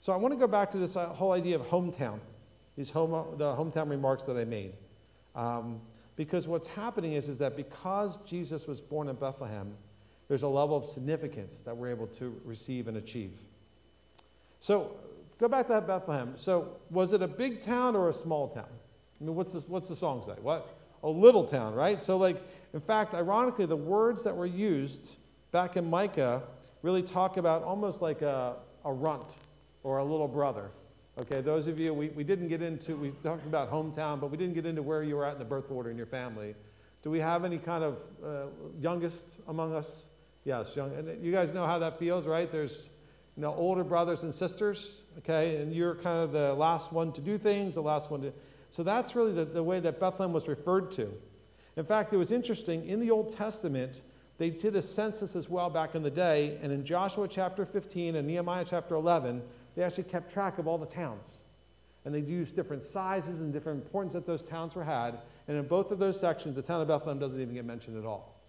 So 0.00 0.12
I 0.12 0.16
want 0.16 0.32
to 0.34 0.38
go 0.38 0.46
back 0.46 0.70
to 0.72 0.78
this 0.78 0.96
uh, 0.96 1.08
whole 1.08 1.32
idea 1.32 1.56
of 1.56 1.62
hometown, 1.62 2.20
these 2.76 2.90
home, 2.90 3.38
the 3.38 3.54
hometown 3.56 3.90
remarks 3.90 4.24
that 4.24 4.36
I 4.36 4.44
made. 4.44 4.74
Um, 5.36 5.80
because 6.16 6.48
what's 6.48 6.66
happening 6.66 7.12
is, 7.12 7.28
is 7.28 7.38
that 7.38 7.56
because 7.56 8.16
Jesus 8.24 8.66
was 8.66 8.80
born 8.80 9.08
in 9.08 9.16
Bethlehem, 9.16 9.74
there's 10.28 10.42
a 10.42 10.48
level 10.48 10.76
of 10.76 10.84
significance 10.84 11.60
that 11.60 11.76
we're 11.76 11.90
able 11.90 12.06
to 12.08 12.40
receive 12.44 12.88
and 12.88 12.96
achieve. 12.96 13.44
So 14.60 14.96
go 15.38 15.46
back 15.46 15.66
to 15.66 15.74
that 15.74 15.86
Bethlehem. 15.86 16.32
So 16.36 16.78
was 16.90 17.12
it 17.12 17.22
a 17.22 17.28
big 17.28 17.60
town 17.60 17.94
or 17.94 18.08
a 18.08 18.12
small 18.12 18.48
town? 18.48 18.64
I 19.20 19.24
mean, 19.24 19.34
what's, 19.34 19.52
this, 19.52 19.68
what's 19.68 19.88
the 19.88 19.94
song 19.94 20.22
say? 20.24 20.34
What? 20.40 20.74
A 21.02 21.08
little 21.08 21.44
town, 21.44 21.74
right? 21.74 22.02
So, 22.02 22.16
like, 22.16 22.42
in 22.72 22.80
fact, 22.80 23.14
ironically, 23.14 23.66
the 23.66 23.76
words 23.76 24.24
that 24.24 24.36
were 24.36 24.46
used 24.46 25.16
back 25.52 25.76
in 25.76 25.88
Micah 25.88 26.42
really 26.82 27.02
talk 27.02 27.36
about 27.36 27.62
almost 27.62 28.02
like 28.02 28.22
a, 28.22 28.56
a 28.84 28.92
runt 28.92 29.36
or 29.82 29.98
a 29.98 30.04
little 30.04 30.28
brother. 30.28 30.70
Okay, 31.18 31.40
those 31.40 31.66
of 31.66 31.80
you, 31.80 31.94
we, 31.94 32.08
we 32.08 32.24
didn't 32.24 32.48
get 32.48 32.60
into, 32.60 32.94
we 32.94 33.10
talked 33.22 33.46
about 33.46 33.72
hometown, 33.72 34.20
but 34.20 34.30
we 34.30 34.36
didn't 34.36 34.52
get 34.52 34.66
into 34.66 34.82
where 34.82 35.02
you 35.02 35.16
were 35.16 35.24
at 35.24 35.32
in 35.32 35.38
the 35.38 35.46
birth 35.46 35.70
order 35.70 35.90
in 35.90 35.96
your 35.96 36.06
family. 36.06 36.54
Do 37.02 37.10
we 37.10 37.20
have 37.20 37.42
any 37.42 37.56
kind 37.56 37.82
of 37.82 38.02
uh, 38.22 38.46
youngest 38.78 39.38
among 39.48 39.74
us? 39.74 40.08
Yes, 40.44 40.76
young. 40.76 40.92
And 40.94 41.24
you 41.24 41.32
guys 41.32 41.54
know 41.54 41.64
how 41.64 41.78
that 41.78 41.98
feels, 41.98 42.26
right? 42.26 42.52
There's, 42.52 42.90
you 43.34 43.40
know, 43.40 43.54
older 43.54 43.82
brothers 43.82 44.24
and 44.24 44.34
sisters, 44.34 45.04
okay, 45.18 45.56
and 45.56 45.72
you're 45.72 45.94
kind 45.94 46.18
of 46.18 46.32
the 46.32 46.52
last 46.52 46.92
one 46.92 47.12
to 47.12 47.22
do 47.22 47.38
things, 47.38 47.76
the 47.76 47.82
last 47.82 48.10
one 48.10 48.20
to. 48.20 48.32
So 48.70 48.82
that's 48.82 49.16
really 49.16 49.32
the, 49.32 49.46
the 49.46 49.62
way 49.62 49.80
that 49.80 49.98
Bethlehem 49.98 50.34
was 50.34 50.46
referred 50.46 50.92
to. 50.92 51.10
In 51.76 51.86
fact, 51.86 52.12
it 52.12 52.18
was 52.18 52.30
interesting, 52.30 52.86
in 52.86 53.00
the 53.00 53.10
Old 53.10 53.34
Testament, 53.34 54.02
they 54.36 54.50
did 54.50 54.76
a 54.76 54.82
census 54.82 55.34
as 55.34 55.48
well 55.48 55.70
back 55.70 55.94
in 55.94 56.02
the 56.02 56.10
day, 56.10 56.58
and 56.60 56.70
in 56.70 56.84
Joshua 56.84 57.26
chapter 57.26 57.64
15 57.64 58.16
and 58.16 58.28
Nehemiah 58.28 58.66
chapter 58.66 58.94
11, 58.94 59.42
they 59.76 59.82
actually 59.82 60.04
kept 60.04 60.32
track 60.32 60.58
of 60.58 60.66
all 60.66 60.78
the 60.78 60.86
towns. 60.86 61.38
And 62.04 62.14
they 62.14 62.20
used 62.20 62.56
different 62.56 62.82
sizes 62.82 63.40
and 63.40 63.52
different 63.52 63.82
importance 63.82 64.12
that 64.14 64.24
those 64.24 64.42
towns 64.42 64.74
were 64.74 64.84
had. 64.84 65.18
And 65.48 65.56
in 65.56 65.66
both 65.66 65.90
of 65.90 65.98
those 65.98 66.18
sections, 66.18 66.54
the 66.54 66.62
town 66.62 66.80
of 66.80 66.88
Bethlehem 66.88 67.18
doesn't 67.18 67.40
even 67.40 67.54
get 67.54 67.64
mentioned 67.64 67.98
at 67.98 68.04
all. 68.04 68.40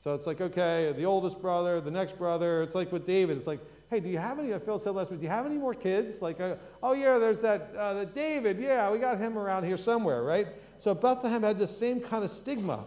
So 0.00 0.14
it's 0.14 0.26
like, 0.26 0.40
okay, 0.40 0.92
the 0.96 1.04
oldest 1.04 1.40
brother, 1.40 1.80
the 1.80 1.90
next 1.90 2.18
brother. 2.18 2.62
It's 2.62 2.74
like 2.74 2.92
with 2.92 3.06
David. 3.06 3.36
It's 3.36 3.46
like, 3.46 3.60
hey, 3.88 4.00
do 4.00 4.08
you 4.08 4.18
have 4.18 4.38
any, 4.38 4.56
Phil 4.58 4.78
said 4.78 4.94
last 4.94 5.10
week, 5.10 5.20
do 5.20 5.24
you 5.24 5.30
have 5.30 5.46
any 5.46 5.56
more 5.56 5.74
kids? 5.74 6.20
Like, 6.20 6.40
uh, 6.40 6.56
oh, 6.82 6.92
yeah, 6.92 7.18
there's 7.18 7.40
that 7.40 7.74
uh, 7.76 7.94
the 7.94 8.06
David. 8.06 8.58
Yeah, 8.58 8.90
we 8.90 8.98
got 8.98 9.18
him 9.18 9.38
around 9.38 9.64
here 9.64 9.76
somewhere, 9.76 10.22
right? 10.22 10.48
So 10.78 10.94
Bethlehem 10.94 11.42
had 11.42 11.58
the 11.58 11.66
same 11.66 12.00
kind 12.00 12.24
of 12.24 12.30
stigma, 12.30 12.84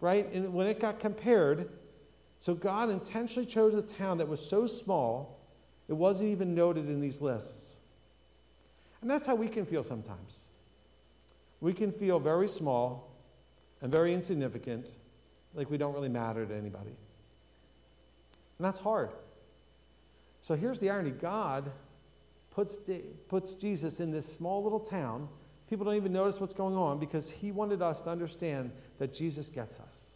right? 0.00 0.32
And 0.32 0.54
when 0.54 0.66
it 0.66 0.80
got 0.80 0.98
compared, 0.98 1.68
so 2.38 2.54
God 2.54 2.90
intentionally 2.90 3.46
chose 3.46 3.74
a 3.74 3.82
town 3.82 4.18
that 4.18 4.28
was 4.28 4.40
so 4.44 4.66
small 4.66 5.41
it 5.92 5.96
wasn't 5.96 6.30
even 6.30 6.54
noted 6.54 6.88
in 6.88 7.02
these 7.02 7.20
lists. 7.20 7.76
And 9.02 9.10
that's 9.10 9.26
how 9.26 9.34
we 9.34 9.46
can 9.46 9.66
feel 9.66 9.82
sometimes. 9.82 10.46
We 11.60 11.74
can 11.74 11.92
feel 11.92 12.18
very 12.18 12.48
small 12.48 13.10
and 13.82 13.92
very 13.92 14.14
insignificant, 14.14 14.96
like 15.52 15.68
we 15.68 15.76
don't 15.76 15.92
really 15.92 16.08
matter 16.08 16.46
to 16.46 16.54
anybody. 16.54 16.96
And 18.56 18.66
that's 18.66 18.78
hard. 18.78 19.10
So 20.40 20.54
here's 20.54 20.78
the 20.78 20.88
irony 20.88 21.10
God 21.10 21.70
puts, 22.52 22.78
puts 23.28 23.52
Jesus 23.52 24.00
in 24.00 24.10
this 24.10 24.24
small 24.24 24.62
little 24.62 24.80
town. 24.80 25.28
People 25.68 25.84
don't 25.84 25.96
even 25.96 26.14
notice 26.14 26.40
what's 26.40 26.54
going 26.54 26.74
on 26.74 27.00
because 27.00 27.28
he 27.28 27.52
wanted 27.52 27.82
us 27.82 28.00
to 28.00 28.08
understand 28.08 28.70
that 28.98 29.12
Jesus 29.12 29.50
gets 29.50 29.78
us. 29.78 30.12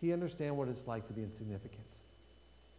He 0.00 0.12
understands 0.12 0.54
what 0.54 0.68
it's 0.68 0.86
like 0.86 1.08
to 1.08 1.12
be 1.12 1.24
insignificant. 1.24 1.82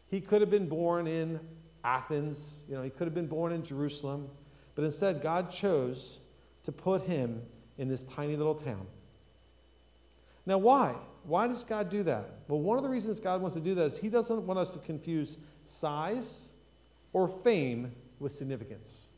He 0.10 0.22
could 0.22 0.39
have 0.39 0.50
been 0.50 0.70
born 0.70 1.08
in 1.08 1.41
Athens. 1.84 2.62
You 2.67 2.76
know, 2.76 2.84
he 2.84 2.89
could 2.89 3.08
have 3.08 3.15
been 3.15 3.28
born 3.28 3.52
in 3.52 3.63
Jerusalem. 3.63 4.30
But 4.76 4.84
instead, 4.84 5.22
God 5.22 5.50
chose 5.50 6.20
to 6.63 6.72
put 6.72 7.04
him 7.04 7.41
in 7.78 7.88
this 7.88 8.04
tiny 8.04 8.36
little 8.36 8.56
town. 8.56 8.86
Now, 10.46 10.58
why? 10.58 10.96
Why 11.24 11.48
does 11.48 11.63
God 11.63 11.89
do 11.89 12.04
that? 12.04 12.30
Well, 12.48 12.60
one 12.60 12.78
of 12.78 12.84
the 12.84 12.89
reasons 12.89 13.20
God 13.20 13.41
wants 13.41 13.56
to 13.56 13.62
do 13.62 13.76
that 13.76 13.86
is 13.86 13.98
he 13.98 14.10
doesn't 14.10 14.46
want 14.46 14.60
us 14.60 14.74
to 14.74 14.80
confuse 14.80 15.38
size 15.63 16.50
or 17.13 17.28
fame 17.28 17.91
with 18.20 18.32
significance. 18.32 19.10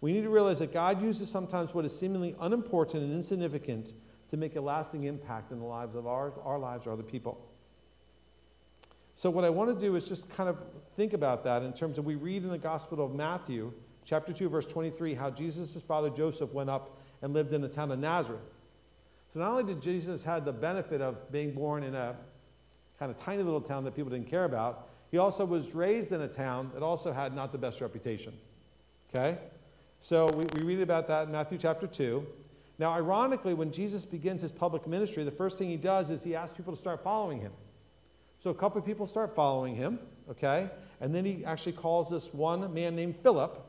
We 0.00 0.12
need 0.12 0.22
to 0.22 0.30
realize 0.30 0.60
that 0.60 0.72
God 0.72 1.02
uses 1.02 1.28
sometimes 1.28 1.74
what 1.74 1.84
is 1.84 1.96
seemingly 1.96 2.34
unimportant 2.40 3.02
and 3.02 3.12
insignificant 3.12 3.92
to 4.30 4.36
make 4.36 4.56
a 4.56 4.60
lasting 4.60 5.04
impact 5.04 5.50
in 5.50 5.58
the 5.58 5.64
lives 5.64 5.94
of 5.94 6.06
our, 6.06 6.32
our 6.44 6.58
lives 6.58 6.86
or 6.86 6.92
other 6.92 7.02
people. 7.02 7.44
So, 9.18 9.30
what 9.30 9.44
I 9.44 9.50
want 9.50 9.68
to 9.68 9.74
do 9.74 9.96
is 9.96 10.06
just 10.06 10.30
kind 10.30 10.48
of 10.48 10.58
think 10.94 11.12
about 11.12 11.42
that 11.42 11.64
in 11.64 11.72
terms 11.72 11.98
of 11.98 12.04
we 12.04 12.14
read 12.14 12.44
in 12.44 12.50
the 12.50 12.56
Gospel 12.56 13.04
of 13.04 13.16
Matthew, 13.16 13.72
chapter 14.04 14.32
2, 14.32 14.48
verse 14.48 14.64
23, 14.64 15.12
how 15.12 15.28
Jesus' 15.28 15.82
father 15.82 16.08
Joseph 16.08 16.52
went 16.52 16.70
up 16.70 17.00
and 17.20 17.34
lived 17.34 17.52
in 17.52 17.60
the 17.60 17.68
town 17.68 17.90
of 17.90 17.98
Nazareth. 17.98 18.44
So, 19.28 19.40
not 19.40 19.50
only 19.50 19.64
did 19.64 19.82
Jesus 19.82 20.22
have 20.22 20.44
the 20.44 20.52
benefit 20.52 21.00
of 21.00 21.32
being 21.32 21.50
born 21.50 21.82
in 21.82 21.96
a 21.96 22.14
kind 22.96 23.10
of 23.10 23.16
tiny 23.16 23.42
little 23.42 23.60
town 23.60 23.82
that 23.86 23.96
people 23.96 24.08
didn't 24.08 24.28
care 24.28 24.44
about, 24.44 24.88
he 25.10 25.18
also 25.18 25.44
was 25.44 25.74
raised 25.74 26.12
in 26.12 26.20
a 26.20 26.28
town 26.28 26.70
that 26.72 26.84
also 26.84 27.12
had 27.12 27.34
not 27.34 27.50
the 27.50 27.58
best 27.58 27.80
reputation. 27.80 28.32
Okay? 29.12 29.36
So, 29.98 30.30
we, 30.30 30.44
we 30.54 30.62
read 30.62 30.80
about 30.80 31.08
that 31.08 31.26
in 31.26 31.32
Matthew 31.32 31.58
chapter 31.58 31.88
2. 31.88 32.24
Now, 32.78 32.92
ironically, 32.92 33.54
when 33.54 33.72
Jesus 33.72 34.04
begins 34.04 34.42
his 34.42 34.52
public 34.52 34.86
ministry, 34.86 35.24
the 35.24 35.32
first 35.32 35.58
thing 35.58 35.68
he 35.68 35.76
does 35.76 36.08
is 36.08 36.22
he 36.22 36.36
asks 36.36 36.56
people 36.56 36.72
to 36.72 36.78
start 36.78 37.02
following 37.02 37.40
him. 37.40 37.50
So 38.38 38.50
a 38.50 38.54
couple 38.54 38.78
of 38.78 38.86
people 38.86 39.06
start 39.06 39.34
following 39.34 39.74
him, 39.74 39.98
okay? 40.30 40.70
And 41.00 41.14
then 41.14 41.24
he 41.24 41.44
actually 41.44 41.72
calls 41.72 42.08
this 42.08 42.32
one 42.32 42.72
man 42.72 42.94
named 42.94 43.16
Philip. 43.22 43.64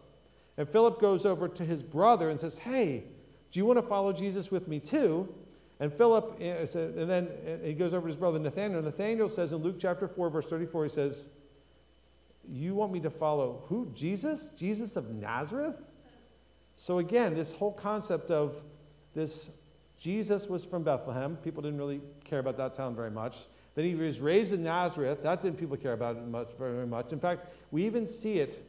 And 0.57 0.67
Philip 0.69 0.99
goes 0.99 1.25
over 1.25 1.47
to 1.47 1.65
his 1.65 1.81
brother 1.81 2.29
and 2.29 2.39
says, 2.39 2.57
Hey, 2.57 3.05
do 3.51 3.59
you 3.59 3.65
want 3.65 3.79
to 3.79 3.85
follow 3.85 4.13
Jesus 4.13 4.51
with 4.51 4.67
me 4.67 4.79
too? 4.79 5.33
And 5.79 5.93
Philip, 5.93 6.37
eh, 6.41 6.65
and 6.75 7.09
then 7.09 7.29
he 7.63 7.73
goes 7.73 7.93
over 7.93 8.01
to 8.01 8.07
his 8.07 8.17
brother 8.17 8.37
Nathaniel. 8.37 8.81
Nathaniel 8.81 9.29
says 9.29 9.53
in 9.53 9.59
Luke 9.59 9.77
chapter 9.79 10.07
4, 10.07 10.29
verse 10.29 10.45
34, 10.45 10.83
he 10.83 10.89
says, 10.89 11.29
You 12.47 12.75
want 12.75 12.91
me 12.91 12.99
to 12.99 13.09
follow 13.09 13.63
who? 13.67 13.89
Jesus? 13.93 14.51
Jesus 14.51 14.97
of 14.97 15.09
Nazareth? 15.09 15.81
So 16.75 16.99
again, 16.99 17.33
this 17.33 17.51
whole 17.51 17.71
concept 17.71 18.29
of 18.29 18.61
this 19.13 19.51
Jesus 19.97 20.47
was 20.47 20.63
from 20.63 20.83
Bethlehem. 20.83 21.35
People 21.37 21.61
didn't 21.61 21.77
really 21.77 21.99
care 22.23 22.39
about 22.39 22.55
that 22.57 22.73
town 22.73 22.95
very 22.95 23.11
much. 23.11 23.47
Then 23.79 23.87
he 23.87 23.95
was 23.95 24.19
raised 24.19 24.51
in 24.51 24.61
Nazareth. 24.61 25.23
That 25.23 25.41
didn't 25.41 25.57
people 25.57 25.77
care 25.77 25.93
about 25.93 26.21
much, 26.27 26.49
very 26.59 26.85
much. 26.85 27.13
In 27.13 27.19
fact, 27.21 27.45
we 27.71 27.85
even 27.85 28.07
see 28.07 28.39
it 28.39 28.59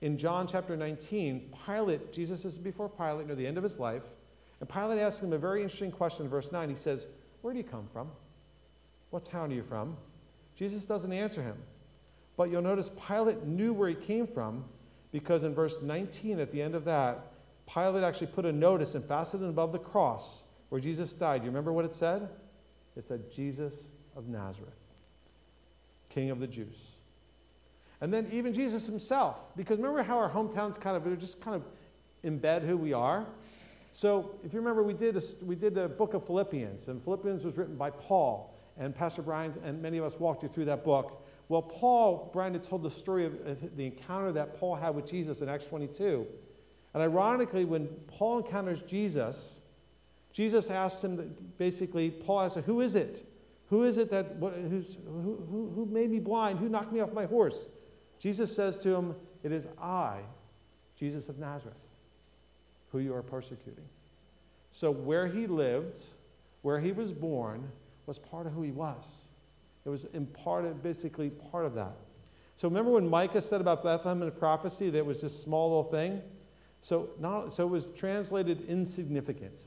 in 0.00 0.18
John 0.18 0.48
chapter 0.48 0.76
19. 0.76 1.52
Pilate, 1.64 2.12
Jesus 2.12 2.44
is 2.44 2.58
before 2.58 2.88
Pilate 2.88 3.28
near 3.28 3.36
the 3.36 3.46
end 3.46 3.58
of 3.58 3.62
his 3.62 3.78
life. 3.78 4.02
And 4.58 4.68
Pilate 4.68 4.98
asks 4.98 5.22
him 5.22 5.32
a 5.32 5.38
very 5.38 5.62
interesting 5.62 5.92
question 5.92 6.24
in 6.24 6.30
verse 6.30 6.50
9. 6.50 6.68
He 6.68 6.74
says, 6.74 7.06
Where 7.42 7.54
do 7.54 7.58
you 7.58 7.64
come 7.64 7.86
from? 7.92 8.10
What 9.10 9.24
town 9.24 9.52
are 9.52 9.54
you 9.54 9.62
from? 9.62 9.96
Jesus 10.56 10.84
doesn't 10.84 11.12
answer 11.12 11.44
him. 11.44 11.58
But 12.36 12.50
you'll 12.50 12.60
notice 12.60 12.90
Pilate 13.06 13.44
knew 13.44 13.72
where 13.72 13.88
he 13.88 13.94
came 13.94 14.26
from 14.26 14.64
because 15.12 15.44
in 15.44 15.54
verse 15.54 15.80
19, 15.80 16.40
at 16.40 16.50
the 16.50 16.60
end 16.60 16.74
of 16.74 16.84
that, 16.86 17.34
Pilate 17.72 18.02
actually 18.02 18.26
put 18.26 18.44
a 18.44 18.52
notice 18.52 18.96
and 18.96 19.04
fastened 19.04 19.44
it 19.44 19.48
above 19.48 19.70
the 19.70 19.78
cross 19.78 20.46
where 20.70 20.80
Jesus 20.80 21.14
died. 21.14 21.42
Do 21.42 21.44
you 21.44 21.50
remember 21.52 21.72
what 21.72 21.84
it 21.84 21.94
said? 21.94 22.30
It 22.96 23.04
said, 23.04 23.30
Jesus 23.30 23.92
of 24.16 24.28
Nazareth, 24.28 24.72
King 26.08 26.30
of 26.30 26.40
the 26.40 26.46
Jews. 26.46 26.96
And 28.00 28.12
then 28.12 28.28
even 28.32 28.52
Jesus 28.52 28.86
himself, 28.86 29.36
because 29.56 29.78
remember 29.78 30.02
how 30.02 30.18
our 30.18 30.30
hometowns 30.30 30.78
kind 30.78 30.96
of 30.96 31.18
just 31.18 31.40
kind 31.40 31.56
of 31.56 31.62
embed 32.24 32.66
who 32.66 32.76
we 32.76 32.92
are? 32.92 33.26
So 33.92 34.38
if 34.44 34.52
you 34.52 34.58
remember, 34.58 34.82
we 34.82 34.92
did, 34.92 35.16
a, 35.16 35.22
we 35.42 35.54
did 35.54 35.74
the 35.74 35.88
book 35.88 36.12
of 36.12 36.26
Philippians, 36.26 36.88
and 36.88 37.02
Philippians 37.02 37.44
was 37.44 37.56
written 37.56 37.76
by 37.76 37.90
Paul, 37.90 38.54
and 38.78 38.94
Pastor 38.94 39.22
Brian 39.22 39.54
and 39.64 39.80
many 39.80 39.96
of 39.96 40.04
us 40.04 40.20
walked 40.20 40.42
you 40.42 40.48
through 40.50 40.66
that 40.66 40.84
book. 40.84 41.22
Well, 41.48 41.62
Paul, 41.62 42.30
Brian 42.32 42.52
had 42.52 42.64
told 42.64 42.82
the 42.82 42.90
story 42.90 43.24
of 43.24 43.76
the 43.76 43.86
encounter 43.86 44.32
that 44.32 44.58
Paul 44.58 44.74
had 44.74 44.94
with 44.94 45.06
Jesus 45.06 45.40
in 45.40 45.48
Acts 45.48 45.66
22. 45.66 46.26
And 46.92 47.02
ironically, 47.02 47.64
when 47.64 47.86
Paul 48.08 48.38
encounters 48.38 48.82
Jesus, 48.82 49.62
Jesus 50.32 50.68
asks 50.70 51.04
him, 51.04 51.34
basically, 51.56 52.10
Paul 52.10 52.42
asks, 52.42 52.62
Who 52.66 52.80
is 52.82 52.94
it? 52.96 53.24
Who 53.68 53.84
is 53.84 53.98
it 53.98 54.10
that, 54.10 54.36
what, 54.36 54.54
who's, 54.54 54.96
who, 55.04 55.44
who, 55.50 55.72
who 55.74 55.86
made 55.86 56.10
me 56.10 56.20
blind? 56.20 56.58
Who 56.58 56.68
knocked 56.68 56.92
me 56.92 57.00
off 57.00 57.12
my 57.12 57.26
horse? 57.26 57.68
Jesus 58.18 58.54
says 58.54 58.78
to 58.78 58.94
him, 58.94 59.14
It 59.42 59.52
is 59.52 59.66
I, 59.80 60.20
Jesus 60.96 61.28
of 61.28 61.38
Nazareth, 61.38 61.76
who 62.92 62.98
you 62.98 63.14
are 63.14 63.22
persecuting. 63.22 63.84
So, 64.70 64.90
where 64.90 65.26
he 65.26 65.46
lived, 65.46 66.00
where 66.62 66.78
he 66.78 66.92
was 66.92 67.12
born, 67.12 67.68
was 68.06 68.18
part 68.18 68.46
of 68.46 68.52
who 68.52 68.62
he 68.62 68.72
was. 68.72 69.28
It 69.84 69.88
was 69.88 70.04
imparted, 70.06 70.82
basically 70.82 71.30
part 71.30 71.64
of 71.64 71.74
that. 71.74 71.96
So 72.56 72.68
remember 72.68 72.92
when 72.92 73.08
Micah 73.08 73.42
said 73.42 73.60
about 73.60 73.84
Bethlehem 73.84 74.22
in 74.22 74.30
prophecy 74.32 74.90
that 74.90 75.04
was 75.04 75.20
this 75.20 75.38
small 75.38 75.68
little 75.68 75.84
thing? 75.84 76.22
So, 76.80 77.10
not, 77.18 77.52
so 77.52 77.66
it 77.66 77.70
was 77.70 77.88
translated 77.88 78.64
insignificant. 78.68 79.66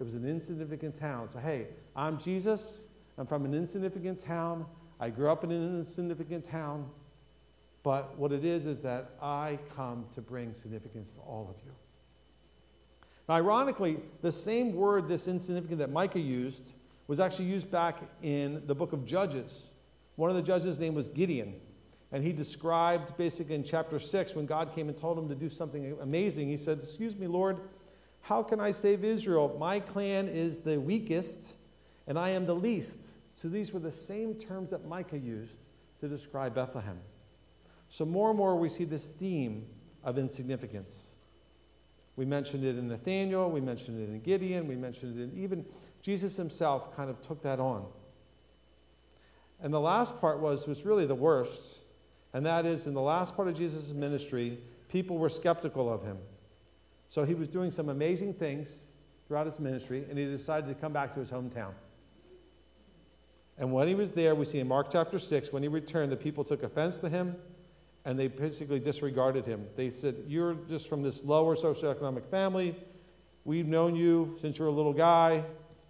It 0.00 0.04
was 0.04 0.14
an 0.14 0.26
insignificant 0.26 0.94
town. 0.94 1.28
So, 1.28 1.38
hey, 1.38 1.66
I'm 1.94 2.18
Jesus. 2.18 2.86
I'm 3.18 3.26
from 3.26 3.44
an 3.44 3.54
insignificant 3.54 4.18
town. 4.18 4.66
I 4.98 5.10
grew 5.10 5.30
up 5.30 5.44
in 5.44 5.50
an 5.50 5.78
insignificant 5.78 6.44
town. 6.44 6.88
But 7.82 8.16
what 8.16 8.32
it 8.32 8.44
is 8.44 8.66
is 8.66 8.80
that 8.82 9.10
I 9.20 9.58
come 9.74 10.06
to 10.14 10.20
bring 10.20 10.54
significance 10.54 11.10
to 11.12 11.20
all 11.20 11.48
of 11.50 11.56
you. 11.64 11.72
Now, 13.28 13.34
ironically, 13.34 13.98
the 14.20 14.32
same 14.32 14.74
word, 14.74 15.08
this 15.08 15.26
insignificant, 15.26 15.78
that 15.80 15.90
Micah 15.90 16.20
used 16.20 16.72
was 17.08 17.20
actually 17.20 17.46
used 17.46 17.70
back 17.70 17.98
in 18.22 18.62
the 18.66 18.74
book 18.74 18.92
of 18.92 19.04
Judges. 19.04 19.70
One 20.16 20.30
of 20.30 20.36
the 20.36 20.42
judges' 20.42 20.78
name 20.78 20.94
was 20.94 21.08
Gideon. 21.08 21.54
And 22.12 22.22
he 22.22 22.32
described 22.32 23.16
basically 23.16 23.54
in 23.54 23.64
chapter 23.64 23.98
6 23.98 24.34
when 24.34 24.46
God 24.46 24.74
came 24.74 24.88
and 24.88 24.96
told 24.96 25.18
him 25.18 25.28
to 25.28 25.34
do 25.34 25.48
something 25.48 25.96
amazing. 26.00 26.48
He 26.48 26.58
said, 26.58 26.78
Excuse 26.78 27.16
me, 27.16 27.26
Lord, 27.26 27.60
how 28.20 28.42
can 28.42 28.60
I 28.60 28.70
save 28.70 29.02
Israel? 29.02 29.56
My 29.58 29.80
clan 29.80 30.28
is 30.28 30.60
the 30.60 30.78
weakest 30.78 31.56
and 32.12 32.18
I 32.18 32.28
am 32.28 32.44
the 32.44 32.54
least. 32.54 33.14
So 33.36 33.48
these 33.48 33.72
were 33.72 33.80
the 33.80 33.90
same 33.90 34.34
terms 34.34 34.72
that 34.72 34.84
Micah 34.84 35.16
used 35.16 35.60
to 36.02 36.08
describe 36.08 36.54
Bethlehem. 36.54 37.00
So 37.88 38.04
more 38.04 38.28
and 38.28 38.36
more 38.36 38.54
we 38.54 38.68
see 38.68 38.84
this 38.84 39.08
theme 39.08 39.64
of 40.04 40.18
insignificance. 40.18 41.12
We 42.16 42.26
mentioned 42.26 42.64
it 42.64 42.76
in 42.76 42.86
Nathaniel, 42.86 43.50
we 43.50 43.62
mentioned 43.62 43.98
it 43.98 44.12
in 44.12 44.20
Gideon, 44.20 44.68
we 44.68 44.76
mentioned 44.76 45.18
it 45.18 45.22
in 45.22 45.42
even 45.42 45.64
Jesus 46.02 46.36
himself 46.36 46.94
kind 46.94 47.08
of 47.08 47.22
took 47.22 47.40
that 47.44 47.58
on. 47.58 47.86
And 49.62 49.72
the 49.72 49.80
last 49.80 50.20
part 50.20 50.38
was, 50.38 50.66
was 50.66 50.84
really 50.84 51.06
the 51.06 51.14
worst, 51.14 51.78
and 52.34 52.44
that 52.44 52.66
is 52.66 52.86
in 52.86 52.92
the 52.92 53.00
last 53.00 53.34
part 53.34 53.48
of 53.48 53.54
Jesus' 53.54 53.94
ministry, 53.94 54.58
people 54.90 55.16
were 55.16 55.30
skeptical 55.30 55.90
of 55.90 56.02
him. 56.02 56.18
So 57.08 57.24
he 57.24 57.32
was 57.32 57.48
doing 57.48 57.70
some 57.70 57.88
amazing 57.88 58.34
things 58.34 58.82
throughout 59.26 59.46
his 59.46 59.58
ministry, 59.58 60.04
and 60.10 60.18
he 60.18 60.26
decided 60.26 60.68
to 60.68 60.74
come 60.74 60.92
back 60.92 61.14
to 61.14 61.20
his 61.20 61.30
hometown. 61.30 61.72
And 63.58 63.72
when 63.72 63.86
he 63.88 63.94
was 63.94 64.12
there, 64.12 64.34
we 64.34 64.44
see 64.44 64.60
in 64.60 64.68
Mark 64.68 64.88
chapter 64.90 65.18
6, 65.18 65.52
when 65.52 65.62
he 65.62 65.68
returned, 65.68 66.10
the 66.10 66.16
people 66.16 66.42
took 66.44 66.62
offense 66.62 66.98
to 66.98 67.08
him 67.08 67.36
and 68.04 68.18
they 68.18 68.28
basically 68.28 68.80
disregarded 68.80 69.46
him. 69.46 69.66
They 69.76 69.90
said, 69.90 70.16
You're 70.26 70.54
just 70.68 70.88
from 70.88 71.02
this 71.02 71.24
lower 71.24 71.54
socioeconomic 71.54 72.26
family. 72.26 72.74
We've 73.44 73.66
known 73.66 73.94
you 73.94 74.34
since 74.38 74.58
you 74.58 74.64
were 74.64 74.70
a 74.70 74.74
little 74.74 74.92
guy, 74.92 75.44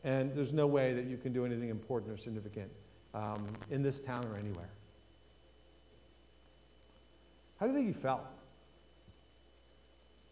and 0.04 0.34
there's 0.34 0.52
no 0.52 0.66
way 0.66 0.94
that 0.94 1.04
you 1.04 1.16
can 1.16 1.32
do 1.32 1.44
anything 1.44 1.68
important 1.68 2.12
or 2.12 2.16
significant 2.16 2.70
um, 3.14 3.46
in 3.70 3.82
this 3.82 4.00
town 4.00 4.24
or 4.26 4.36
anywhere. 4.36 4.68
How 7.58 7.66
do 7.66 7.72
you 7.72 7.78
think 7.78 7.94
he 7.94 8.00
felt? 8.00 8.24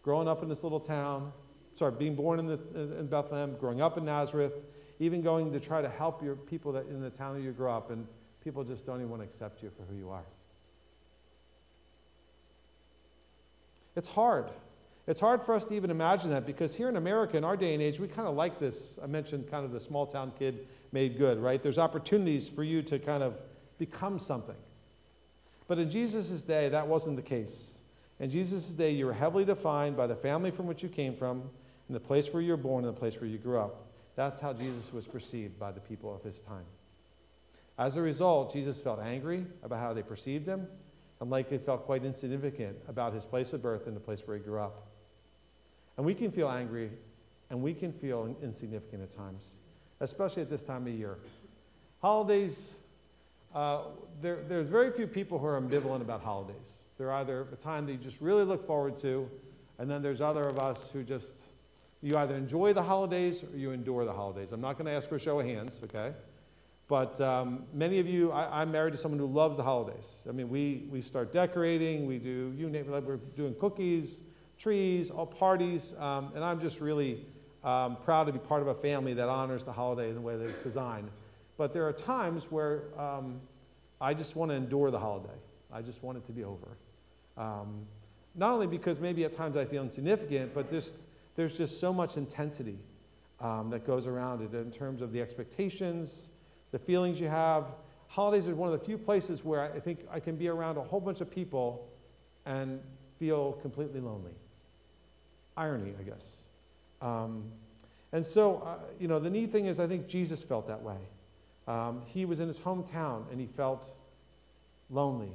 Growing 0.03 0.29
up 0.29 0.43
in 0.43 0.49
this 0.49 0.63
little 0.63 0.81
town, 0.81 1.33
sorry, 1.75 1.93
being 1.93 2.15
born 2.15 2.39
in, 2.39 2.47
the, 2.47 2.59
in 2.99 3.07
Bethlehem, 3.07 3.55
growing 3.59 3.81
up 3.81 3.97
in 3.99 4.05
Nazareth, 4.05 4.55
even 5.01 5.23
going 5.23 5.51
to 5.53 5.59
try 5.59 5.83
to 5.83 5.89
help 5.89 6.23
your 6.23 6.37
people 6.37 6.71
that 6.73 6.87
in 6.87 7.01
the 7.01 7.11
town 7.11 7.43
you 7.43 7.51
grew 7.51 7.71
up, 7.71 7.91
and 7.91 8.07
people 8.45 8.63
just 8.63 8.87
don't 8.87 8.99
even 8.99 9.11
want 9.11 9.23
to 9.23 9.27
accept 9.27 9.63
you 9.63 9.71
for 9.71 9.83
who 9.91 9.97
you 9.97 10.11
are. 10.11 10.25
It's 13.97 14.09
hard. 14.09 14.51
It's 15.07 15.21
hard 15.21 15.43
for 15.43 15.55
us 15.55 15.65
to 15.65 15.75
even 15.75 15.91
imagine 15.91 16.31
that 16.31 16.47
because 16.47 16.75
here 16.75 16.89
in 16.89 16.97
America, 16.97 17.37
in 17.37 17.43
our 17.43 17.57
day 17.57 17.75
and 17.75 17.83
age, 17.83 17.99
we 17.99 18.07
kind 18.07 18.29
of 18.29 18.37
like 18.37 18.61
this. 18.61 18.99
I 19.03 19.07
mentioned 19.07 19.51
kind 19.51 19.65
of 19.65 19.73
the 19.73 19.81
small 19.81 20.07
town 20.07 20.33
kid 20.39 20.69
made 20.93 21.19
good, 21.19 21.39
right? 21.39 21.61
There's 21.61 21.79
opportunities 21.79 22.49
for 22.49 22.63
you 22.63 22.83
to 22.83 22.99
kind 22.99 23.23
of 23.23 23.35
become 23.79 24.19
something. 24.19 24.57
But 25.67 25.79
in 25.79 25.91
Jesus' 25.91 26.43
day, 26.43 26.69
that 26.69 26.87
wasn't 26.87 27.17
the 27.17 27.23
case. 27.23 27.79
In 28.19 28.29
Jesus' 28.29 28.75
day, 28.75 28.91
you 28.91 29.07
were 29.07 29.15
heavily 29.15 29.45
defined 29.45 29.97
by 29.97 30.07
the 30.07 30.15
family 30.15 30.51
from 30.51 30.67
which 30.67 30.83
you 30.83 30.89
came 30.89 31.15
from, 31.15 31.43
and 31.89 31.97
the 31.97 32.01
place 32.01 32.33
where 32.33 32.43
you 32.43 32.51
were 32.51 32.59
born, 32.59 32.85
and 32.85 32.95
the 32.95 32.99
place 32.99 33.21
where 33.21 33.29
you 33.29 33.39
grew 33.39 33.59
up. 33.59 33.90
That's 34.17 34.41
how 34.41 34.53
Jesus 34.53 34.93
was 34.93 35.07
perceived 35.07 35.59
by 35.59 35.73
the 35.73 35.81
people 35.81 36.15
of 36.15 36.23
his 36.23 36.41
time. 36.41 36.65
As 37.79 37.97
a 37.97 38.03
result, 38.03 38.53
Jesus 38.53 38.81
felt 38.81 39.01
angry 39.01 39.47
about 39.63 39.79
how 39.79 39.95
they 39.95 40.03
perceived 40.03 40.47
him, 40.47 40.67
and 41.21 41.31
likely 41.31 41.59
felt 41.59 41.85
quite 41.85 42.05
insignificant 42.05 42.77
about 42.89 43.13
his 43.13 43.27
place 43.27 43.53
of 43.53 43.63
birth 43.63 43.87
and 43.87 43.95
the 43.95 44.01
place 44.01 44.27
where 44.27 44.37
he 44.37 44.43
grew 44.43 44.59
up. 44.59 44.87
And 45.97 46.07
we 46.07 46.15
can 46.15 46.31
feel 46.31 46.49
angry 46.49 46.91
and 47.51 47.61
we 47.63 47.75
can 47.75 47.93
feel 47.93 48.35
insignificant 48.43 49.03
at 49.03 49.11
times, 49.11 49.59
especially 50.01 50.43
at 50.43 50.49
this 50.49 50.63
time 50.63 50.87
of 50.87 50.95
year. 50.95 51.19
Holidays, 52.01 52.77
uh, 53.55 53.83
there, 54.23 54.39
there's 54.49 54.69
very 54.69 54.91
few 54.93 55.07
people 55.07 55.39
who 55.39 55.47
are 55.47 55.61
ambivalent 55.61 56.01
about 56.01 56.23
holidays. 56.23 56.85
They're 56.97 57.13
either 57.13 57.47
a 57.53 57.57
time 57.57 57.87
that 57.87 57.93
you 57.93 57.99
just 57.99 58.21
really 58.21 58.45
look 58.45 58.67
forward 58.67 58.97
to, 58.99 59.29
and 59.79 59.91
then 59.91 60.01
there's 60.01 60.21
other 60.21 60.45
of 60.45 60.59
us 60.59 60.91
who 60.91 61.03
just, 61.03 61.43
you 62.03 62.17
either 62.17 62.35
enjoy 62.35 62.73
the 62.73 62.83
holidays 62.83 63.45
or 63.45 63.57
you 63.57 63.73
endure 63.73 64.05
the 64.05 64.13
holidays. 64.13 64.53
I'm 64.53 64.61
not 64.61 64.79
going 64.79 64.87
to 64.87 64.93
ask 64.93 65.09
for 65.09 65.17
a 65.17 65.21
show 65.21 65.41
of 65.41 65.47
hands, 65.47 65.81
okay? 65.85 66.15
But 66.89 67.21
um, 67.21 67.65
many 67.73 68.01
of 68.01 68.09
you, 68.09 68.33
I, 68.33 68.63
am 68.63 68.73
married 68.73 68.93
to 68.93 68.99
someone 68.99 69.21
who 69.21 69.27
loves 69.27 69.57
the 69.57 69.63
holidays. 69.63 70.23
I 70.29 70.33
mean, 70.33 70.49
we, 70.49 70.87
we 70.91 71.01
start 71.01 71.33
decorating, 71.33 72.07
we 72.07 72.19
do, 72.19 72.53
you 72.57 72.69
name 72.69 72.93
it, 72.93 73.05
we're 73.05 73.17
doing 73.17 73.55
cookies, 73.55 74.23
trees, 74.59 75.11
all 75.11 75.27
parties, 75.27 75.95
um, 75.99 76.33
and 76.35 76.43
I'm 76.43 76.59
just 76.59 76.81
really 76.81 77.27
um, 77.63 77.97
proud 77.97 78.25
to 78.25 78.33
be 78.33 78.39
part 78.39 78.63
of 78.63 78.69
a 78.69 78.75
family 78.75 79.15
that 79.15 79.29
honors 79.29 79.65
the 79.65 79.73
holiday 79.73 80.09
in 80.09 80.15
the 80.15 80.21
way 80.21 80.37
that 80.37 80.49
it's 80.49 80.59
designed. 80.59 81.11
But 81.57 81.73
there 81.73 81.87
are 81.87 81.93
times 81.93 82.51
where 82.51 82.85
um, 82.99 83.41
I 84.01 84.15
just 84.15 84.35
want 84.35 84.51
to 84.51 84.55
endure 84.55 84.91
the 84.91 84.99
holiday. 84.99 85.29
I 85.73 85.83
just 85.83 86.03
want 86.03 86.19
it 86.19 86.27
to 86.27 86.33
be 86.33 86.43
over. 86.43 86.77
Um, 87.37 87.87
not 88.35 88.53
only 88.53 88.67
because 88.67 88.99
maybe 88.99 89.25
at 89.25 89.33
times 89.33 89.57
I 89.57 89.65
feel 89.65 89.83
insignificant, 89.83 90.55
but 90.55 90.71
just, 90.71 91.03
there's 91.41 91.57
just 91.57 91.81
so 91.81 91.91
much 91.91 92.19
intensity 92.19 92.79
um, 93.41 93.71
that 93.71 93.87
goes 93.87 94.07
around 94.07 94.43
it 94.43 94.55
in 94.55 94.71
terms 94.71 95.01
of 95.01 95.11
the 95.11 95.23
expectations, 95.23 96.33
the 96.71 96.79
feelings 96.79 97.19
you 97.19 97.29
have. 97.29 97.65
Holidays 98.09 98.47
are 98.47 98.55
one 98.55 98.71
of 98.71 98.79
the 98.79 98.85
few 98.85 98.99
places 98.99 99.43
where 99.43 99.63
I 99.63 99.81
think 99.81 100.01
I 100.11 100.21
can 100.21 100.37
be 100.37 100.49
around 100.49 100.77
a 100.77 100.83
whole 100.83 101.01
bunch 101.01 101.23
of 101.23 101.31
people 101.31 101.89
and 102.45 102.79
feel 103.19 103.53
completely 103.63 104.01
lonely. 104.01 104.35
Irony, 105.57 105.95
I 105.99 106.03
guess. 106.03 106.43
Um, 107.01 107.45
and 108.13 108.27
so, 108.27 108.57
uh, 108.59 108.77
you 108.99 109.09
know, 109.09 109.19
the 109.19 109.31
neat 109.31 109.51
thing 109.51 109.65
is, 109.65 109.81
I 109.81 109.87
think 109.87 110.09
Jesus 110.09 110.45
felt 110.45 110.69
that 110.69 110.83
way. 110.83 110.99
Um, 111.67 112.03
he 112.05 112.27
was 112.27 112.41
in 112.41 112.49
his 112.49 112.61
hometown 112.61 113.31
and 113.31 113.41
he 113.41 113.47
felt 113.47 113.97
lonely. 114.91 115.33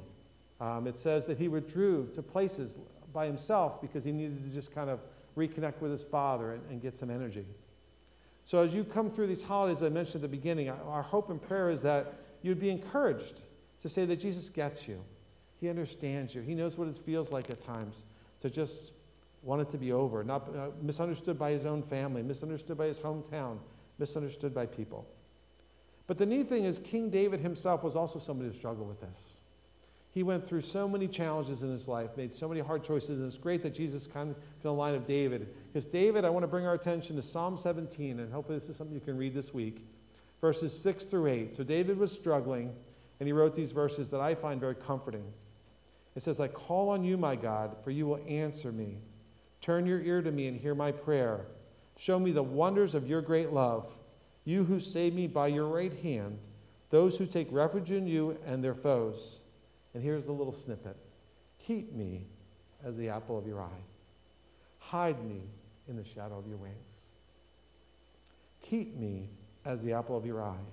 Um, 0.60 0.86
it 0.86 0.98
says 0.98 1.26
that 1.26 1.36
he 1.36 1.48
withdrew 1.48 2.10
to 2.14 2.22
places 2.22 2.76
by 3.12 3.26
himself 3.26 3.80
because 3.80 4.04
he 4.04 4.12
needed 4.12 4.44
to 4.44 4.50
just 4.54 4.72
kind 4.72 4.88
of 4.88 5.00
reconnect 5.36 5.80
with 5.80 5.90
his 5.90 6.02
father 6.02 6.52
and, 6.52 6.62
and 6.70 6.80
get 6.80 6.96
some 6.96 7.10
energy. 7.10 7.46
So, 8.44 8.62
as 8.62 8.74
you 8.74 8.84
come 8.84 9.10
through 9.10 9.26
these 9.26 9.42
holidays, 9.42 9.82
I 9.82 9.88
mentioned 9.88 10.22
at 10.24 10.30
the 10.30 10.36
beginning, 10.36 10.70
our 10.70 11.02
hope 11.02 11.30
and 11.30 11.42
prayer 11.42 11.68
is 11.68 11.82
that 11.82 12.14
you'd 12.42 12.60
be 12.60 12.70
encouraged 12.70 13.42
to 13.82 13.88
say 13.88 14.04
that 14.04 14.16
Jesus 14.16 14.48
gets 14.48 14.86
you. 14.86 15.02
He 15.60 15.68
understands 15.68 16.34
you. 16.34 16.42
He 16.42 16.54
knows 16.54 16.78
what 16.78 16.88
it 16.88 16.96
feels 16.98 17.32
like 17.32 17.50
at 17.50 17.60
times 17.60 18.06
to 18.40 18.50
just 18.50 18.92
want 19.42 19.62
it 19.62 19.70
to 19.70 19.78
be 19.78 19.92
over, 19.92 20.22
not 20.22 20.48
uh, 20.54 20.68
misunderstood 20.82 21.38
by 21.38 21.50
his 21.50 21.66
own 21.66 21.82
family, 21.82 22.22
misunderstood 22.22 22.76
by 22.76 22.86
his 22.86 23.00
hometown, 23.00 23.58
misunderstood 23.98 24.54
by 24.54 24.66
people. 24.66 25.06
But 26.06 26.18
the 26.18 26.26
neat 26.26 26.48
thing 26.48 26.64
is, 26.64 26.78
King 26.78 27.10
David 27.10 27.40
himself 27.40 27.82
was 27.82 27.96
also 27.96 28.18
somebody 28.18 28.50
who 28.50 28.56
struggled 28.56 28.88
with 28.88 29.00
this. 29.00 29.38
He 30.16 30.22
went 30.22 30.48
through 30.48 30.62
so 30.62 30.88
many 30.88 31.08
challenges 31.08 31.62
in 31.62 31.70
his 31.70 31.88
life, 31.88 32.16
made 32.16 32.32
so 32.32 32.48
many 32.48 32.62
hard 32.62 32.82
choices, 32.82 33.18
and 33.18 33.26
it's 33.26 33.36
great 33.36 33.62
that 33.64 33.74
Jesus 33.74 34.06
of 34.06 34.28
in 34.28 34.34
the 34.62 34.72
line 34.72 34.94
of 34.94 35.04
David. 35.04 35.54
Because 35.70 35.84
David, 35.84 36.24
I 36.24 36.30
want 36.30 36.42
to 36.42 36.48
bring 36.48 36.66
our 36.66 36.72
attention 36.72 37.16
to 37.16 37.22
Psalm 37.22 37.54
17, 37.54 38.20
and 38.20 38.32
hopefully 38.32 38.56
this 38.56 38.66
is 38.70 38.78
something 38.78 38.94
you 38.94 39.00
can 39.02 39.18
read 39.18 39.34
this 39.34 39.52
week, 39.52 39.84
verses 40.40 40.72
6 40.80 41.04
through 41.04 41.26
8. 41.26 41.56
So 41.56 41.64
David 41.64 41.98
was 41.98 42.10
struggling, 42.10 42.74
and 43.20 43.26
he 43.26 43.34
wrote 43.34 43.54
these 43.54 43.72
verses 43.72 44.08
that 44.08 44.22
I 44.22 44.34
find 44.34 44.58
very 44.58 44.74
comforting. 44.74 45.22
It 46.14 46.22
says, 46.22 46.40
I 46.40 46.48
call 46.48 46.88
on 46.88 47.04
you, 47.04 47.18
my 47.18 47.36
God, 47.36 47.76
for 47.84 47.90
you 47.90 48.06
will 48.06 48.24
answer 48.26 48.72
me. 48.72 48.96
Turn 49.60 49.84
your 49.84 50.00
ear 50.00 50.22
to 50.22 50.32
me 50.32 50.46
and 50.46 50.58
hear 50.58 50.74
my 50.74 50.92
prayer. 50.92 51.44
Show 51.98 52.18
me 52.18 52.32
the 52.32 52.42
wonders 52.42 52.94
of 52.94 53.06
your 53.06 53.20
great 53.20 53.52
love, 53.52 53.86
you 54.46 54.64
who 54.64 54.80
save 54.80 55.12
me 55.12 55.26
by 55.26 55.48
your 55.48 55.66
right 55.66 55.92
hand, 55.92 56.38
those 56.88 57.18
who 57.18 57.26
take 57.26 57.48
refuge 57.50 57.92
in 57.92 58.06
you 58.06 58.38
and 58.46 58.64
their 58.64 58.74
foes. 58.74 59.42
And 59.96 60.04
here's 60.04 60.26
the 60.26 60.32
little 60.32 60.52
snippet 60.52 60.94
Keep 61.58 61.94
me 61.94 62.26
as 62.84 62.98
the 62.98 63.08
apple 63.08 63.38
of 63.38 63.46
your 63.46 63.62
eye, 63.62 63.82
hide 64.78 65.24
me 65.24 65.40
in 65.88 65.96
the 65.96 66.04
shadow 66.04 66.36
of 66.36 66.46
your 66.46 66.58
wings. 66.58 67.06
Keep 68.60 68.94
me 68.98 69.30
as 69.64 69.82
the 69.82 69.94
apple 69.94 70.14
of 70.14 70.26
your 70.26 70.42
eye, 70.42 70.66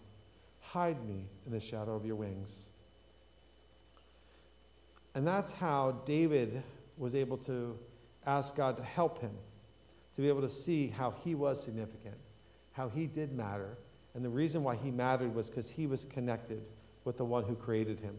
hide 0.60 1.08
me 1.08 1.30
in 1.46 1.54
the 1.54 1.60
shadow 1.62 1.96
of 1.96 2.06
your 2.06 2.18
wings. 2.18 2.72
And 5.16 5.26
that's 5.26 5.54
how 5.54 6.02
David 6.04 6.62
was 6.98 7.16
able 7.16 7.38
to 7.38 7.80
ask 8.26 8.58
God 8.58 8.76
to 8.76 8.84
help 8.84 9.22
him, 9.22 9.32
to 10.16 10.22
be 10.22 10.28
able 10.28 10.42
to 10.42 10.50
see 10.50 10.90
how 10.90 11.12
he 11.24 11.34
was 11.34 11.64
significant, 11.64 12.18
how 12.74 12.90
he 12.90 13.08
did 13.08 13.32
matter. 13.32 13.78
And 14.16 14.26
the 14.26 14.30
reason 14.30 14.64
why 14.64 14.76
he 14.76 14.92
mattered 14.92 15.34
was 15.34 15.50
because 15.50 15.70
he 15.70 15.88
was 15.88 16.04
connected 16.04 16.62
with 17.06 17.16
the 17.16 17.24
one 17.24 17.46
who 17.46 17.56
created 17.56 18.02
him. 18.02 18.18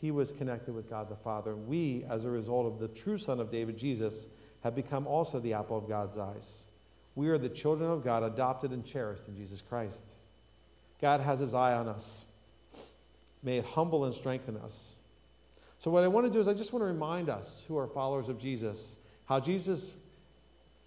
He 0.00 0.10
was 0.10 0.32
connected 0.32 0.74
with 0.74 0.88
God 0.88 1.08
the 1.08 1.16
Father. 1.16 1.52
And 1.52 1.66
we, 1.66 2.04
as 2.08 2.24
a 2.24 2.30
result 2.30 2.66
of 2.66 2.78
the 2.78 2.88
true 2.88 3.18
Son 3.18 3.40
of 3.40 3.50
David, 3.50 3.76
Jesus, 3.76 4.28
have 4.62 4.74
become 4.74 5.06
also 5.06 5.40
the 5.40 5.54
apple 5.54 5.76
of 5.76 5.88
God's 5.88 6.18
eyes. 6.18 6.66
We 7.14 7.28
are 7.28 7.38
the 7.38 7.48
children 7.48 7.90
of 7.90 8.04
God, 8.04 8.22
adopted 8.22 8.72
and 8.72 8.84
cherished 8.84 9.26
in 9.26 9.36
Jesus 9.36 9.62
Christ. 9.62 10.06
God 11.00 11.20
has 11.20 11.38
his 11.38 11.54
eye 11.54 11.72
on 11.72 11.88
us. 11.88 12.24
May 13.42 13.58
it 13.58 13.64
humble 13.64 14.04
and 14.04 14.12
strengthen 14.12 14.56
us. 14.58 14.96
So, 15.78 15.90
what 15.90 16.04
I 16.04 16.08
want 16.08 16.26
to 16.26 16.32
do 16.32 16.40
is, 16.40 16.48
I 16.48 16.54
just 16.54 16.72
want 16.72 16.82
to 16.82 16.86
remind 16.86 17.28
us 17.28 17.64
who 17.68 17.78
are 17.78 17.86
followers 17.86 18.28
of 18.28 18.38
Jesus 18.38 18.96
how 19.26 19.40
Jesus 19.40 19.94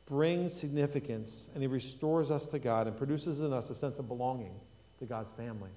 brings 0.05 0.53
significance 0.53 1.49
and 1.53 1.61
he 1.61 1.67
restores 1.67 2.31
us 2.31 2.47
to 2.47 2.59
God 2.59 2.87
and 2.87 2.97
produces 2.97 3.41
in 3.41 3.53
us 3.53 3.69
a 3.69 3.75
sense 3.75 3.99
of 3.99 4.07
belonging 4.07 4.53
to 4.97 5.05
God's 5.05 5.31
family. 5.31 5.69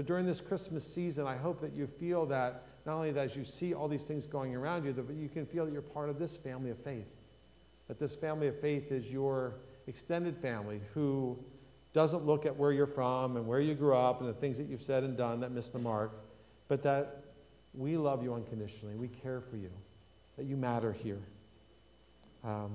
So 0.00 0.04
during 0.04 0.24
this 0.24 0.40
Christmas 0.40 0.82
season, 0.82 1.26
I 1.26 1.36
hope 1.36 1.60
that 1.60 1.74
you 1.74 1.86
feel 1.86 2.24
that 2.24 2.62
not 2.86 2.94
only 2.94 3.12
that 3.12 3.22
as 3.22 3.36
you 3.36 3.44
see 3.44 3.74
all 3.74 3.86
these 3.86 4.04
things 4.04 4.24
going 4.24 4.56
around 4.56 4.86
you, 4.86 4.94
but 4.94 5.14
you 5.14 5.28
can 5.28 5.44
feel 5.44 5.66
that 5.66 5.72
you're 5.74 5.82
part 5.82 6.08
of 6.08 6.18
this 6.18 6.38
family 6.38 6.70
of 6.70 6.78
faith. 6.78 7.04
That 7.86 7.98
this 7.98 8.16
family 8.16 8.48
of 8.48 8.58
faith 8.58 8.92
is 8.92 9.12
your 9.12 9.56
extended 9.88 10.38
family 10.38 10.80
who 10.94 11.38
doesn't 11.92 12.24
look 12.24 12.46
at 12.46 12.56
where 12.56 12.72
you're 12.72 12.86
from 12.86 13.36
and 13.36 13.46
where 13.46 13.60
you 13.60 13.74
grew 13.74 13.94
up 13.94 14.20
and 14.22 14.30
the 14.30 14.32
things 14.32 14.56
that 14.56 14.68
you've 14.68 14.80
said 14.80 15.04
and 15.04 15.18
done 15.18 15.38
that 15.40 15.52
miss 15.52 15.70
the 15.70 15.78
mark, 15.78 16.12
but 16.66 16.82
that 16.82 17.24
we 17.74 17.98
love 17.98 18.22
you 18.22 18.32
unconditionally. 18.32 18.96
We 18.96 19.08
care 19.08 19.42
for 19.42 19.58
you, 19.58 19.70
that 20.38 20.46
you 20.46 20.56
matter 20.56 20.94
here. 20.94 21.20
Um, 22.42 22.70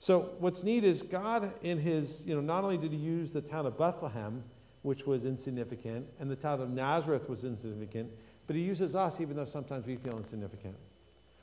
so 0.00 0.32
what's 0.40 0.64
neat 0.64 0.82
is 0.82 1.02
God 1.02 1.52
in 1.62 1.78
his, 1.78 2.26
you 2.26 2.34
know, 2.34 2.40
not 2.40 2.64
only 2.64 2.78
did 2.78 2.90
he 2.90 2.98
use 2.98 3.30
the 3.30 3.40
town 3.40 3.64
of 3.64 3.78
Bethlehem, 3.78 4.42
which 4.82 5.06
was 5.06 5.24
insignificant, 5.24 6.06
and 6.18 6.30
the 6.30 6.36
town 6.36 6.60
of 6.60 6.70
Nazareth 6.70 7.28
was 7.28 7.44
insignificant, 7.44 8.10
but 8.46 8.56
he 8.56 8.62
uses 8.62 8.94
us 8.94 9.20
even 9.20 9.36
though 9.36 9.44
sometimes 9.44 9.86
we 9.86 9.96
feel 9.96 10.16
insignificant. 10.16 10.74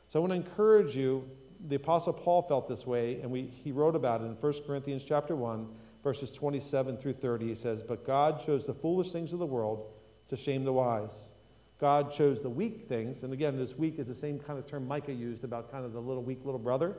So 0.08 0.20
I 0.20 0.22
want 0.22 0.32
to 0.32 0.38
encourage 0.38 0.96
you, 0.96 1.30
the 1.68 1.76
Apostle 1.76 2.14
Paul 2.14 2.42
felt 2.42 2.68
this 2.68 2.88
way, 2.88 3.22
and 3.22 3.30
we, 3.30 3.44
he 3.44 3.72
wrote 3.72 3.96
about 3.96 4.22
it 4.22 4.26
in 4.26 4.32
1 4.32 4.54
Corinthians 4.66 5.04
chapter 5.04 5.36
1, 5.36 5.68
verses 6.04 6.32
27 6.32 6.98
through 6.98 7.14
30. 7.14 7.48
He 7.48 7.56
says, 7.56 7.84
But 7.84 8.06
God 8.06 8.44
chose 8.44 8.66
the 8.66 8.74
foolish 8.74 9.12
things 9.12 9.34
of 9.34 9.40
the 9.40 9.46
world 9.46 9.92
to 10.30 10.38
shame 10.38 10.64
the 10.64 10.74
wise. 10.74 11.34
God 11.80 12.12
chose 12.12 12.42
the 12.42 12.50
weak 12.50 12.88
things, 12.88 13.24
and 13.24 13.34
again, 13.34 13.56
this 13.56 13.78
weak 13.78 14.00
is 14.00 14.08
the 14.08 14.16
same 14.16 14.40
kind 14.40 14.58
of 14.58 14.66
term 14.66 14.88
Micah 14.88 15.14
used 15.14 15.44
about 15.44 15.72
kind 15.72 15.86
of 15.86 15.94
the 15.94 16.02
little 16.02 16.24
weak 16.24 16.40
little 16.44 16.60
brother 16.60 16.98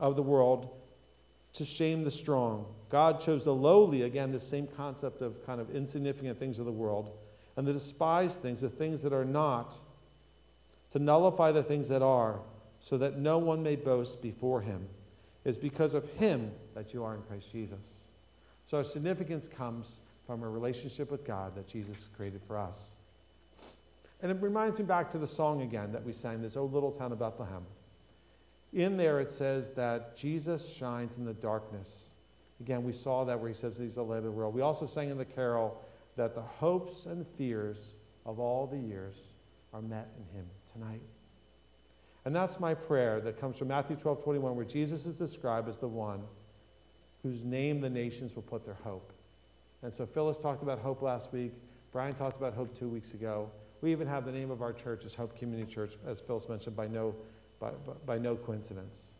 of 0.00 0.16
the 0.16 0.22
world 0.22 0.79
to 1.54 1.64
shame 1.64 2.04
the 2.04 2.10
strong. 2.10 2.66
God 2.90 3.20
chose 3.20 3.44
the 3.44 3.54
lowly, 3.54 4.02
again, 4.02 4.32
the 4.32 4.38
same 4.38 4.66
concept 4.66 5.22
of 5.22 5.44
kind 5.46 5.60
of 5.60 5.74
insignificant 5.74 6.38
things 6.38 6.58
of 6.58 6.66
the 6.66 6.72
world, 6.72 7.16
and 7.56 7.66
the 7.66 7.72
despised 7.72 8.40
things, 8.40 8.60
the 8.60 8.68
things 8.68 9.02
that 9.02 9.12
are 9.12 9.24
not, 9.24 9.76
to 10.90 10.98
nullify 10.98 11.52
the 11.52 11.62
things 11.62 11.88
that 11.88 12.02
are, 12.02 12.40
so 12.80 12.98
that 12.98 13.18
no 13.18 13.38
one 13.38 13.62
may 13.62 13.76
boast 13.76 14.22
before 14.22 14.60
him. 14.60 14.88
It's 15.44 15.58
because 15.58 15.94
of 15.94 16.08
him 16.14 16.50
that 16.74 16.92
you 16.92 17.04
are 17.04 17.14
in 17.14 17.22
Christ 17.22 17.50
Jesus. 17.52 18.08
So 18.66 18.78
our 18.78 18.84
significance 18.84 19.48
comes 19.48 20.00
from 20.26 20.42
a 20.42 20.48
relationship 20.48 21.10
with 21.10 21.24
God 21.24 21.54
that 21.56 21.66
Jesus 21.66 22.08
created 22.16 22.40
for 22.46 22.56
us. 22.56 22.94
And 24.22 24.30
it 24.30 24.40
reminds 24.40 24.78
me 24.78 24.84
back 24.84 25.10
to 25.10 25.18
the 25.18 25.26
song 25.26 25.62
again 25.62 25.92
that 25.92 26.04
we 26.04 26.12
sang, 26.12 26.42
this 26.42 26.56
old 26.56 26.72
little 26.72 26.92
town 26.92 27.10
of 27.12 27.18
Bethlehem. 27.18 27.64
In 28.72 28.96
there, 28.96 29.20
it 29.20 29.30
says 29.30 29.72
that 29.72 30.16
Jesus 30.16 30.72
shines 30.72 31.16
in 31.16 31.24
the 31.24 31.34
darkness. 31.34 32.10
Again, 32.60 32.84
we 32.84 32.92
saw 32.92 33.24
that 33.24 33.38
where 33.38 33.48
he 33.48 33.54
says 33.54 33.78
he's 33.78 33.96
the 33.96 34.02
light 34.02 34.18
of 34.18 34.24
the 34.24 34.30
world. 34.30 34.54
We 34.54 34.60
also 34.60 34.86
sang 34.86 35.10
in 35.10 35.18
the 35.18 35.24
carol 35.24 35.82
that 36.16 36.34
the 36.34 36.42
hopes 36.42 37.06
and 37.06 37.26
fears 37.26 37.94
of 38.26 38.38
all 38.38 38.66
the 38.66 38.78
years 38.78 39.16
are 39.72 39.82
met 39.82 40.08
in 40.18 40.38
him 40.38 40.46
tonight. 40.72 41.02
And 42.24 42.36
that's 42.36 42.60
my 42.60 42.74
prayer 42.74 43.20
that 43.22 43.38
comes 43.38 43.58
from 43.58 43.68
Matthew 43.68 43.96
12 43.96 44.22
21, 44.22 44.54
where 44.54 44.64
Jesus 44.64 45.06
is 45.06 45.16
described 45.16 45.68
as 45.68 45.78
the 45.78 45.88
one 45.88 46.22
whose 47.22 47.44
name 47.44 47.80
the 47.80 47.90
nations 47.90 48.34
will 48.34 48.42
put 48.42 48.64
their 48.64 48.74
hope. 48.74 49.12
And 49.82 49.92
so 49.92 50.04
Phyllis 50.06 50.38
talked 50.38 50.62
about 50.62 50.78
hope 50.78 51.02
last 51.02 51.32
week. 51.32 51.52
Brian 51.92 52.14
talked 52.14 52.36
about 52.36 52.54
hope 52.54 52.76
two 52.78 52.88
weeks 52.88 53.14
ago. 53.14 53.50
We 53.80 53.90
even 53.92 54.06
have 54.06 54.26
the 54.26 54.32
name 54.32 54.50
of 54.50 54.60
our 54.60 54.72
church 54.72 55.04
as 55.06 55.14
Hope 55.14 55.36
Community 55.36 55.70
Church, 55.70 55.94
as 56.06 56.20
Phyllis 56.20 56.48
mentioned, 56.48 56.76
by 56.76 56.86
no 56.86 57.14
by, 57.60 57.70
by, 57.86 57.92
by 58.06 58.18
no 58.18 58.34
coincidence. 58.34 59.14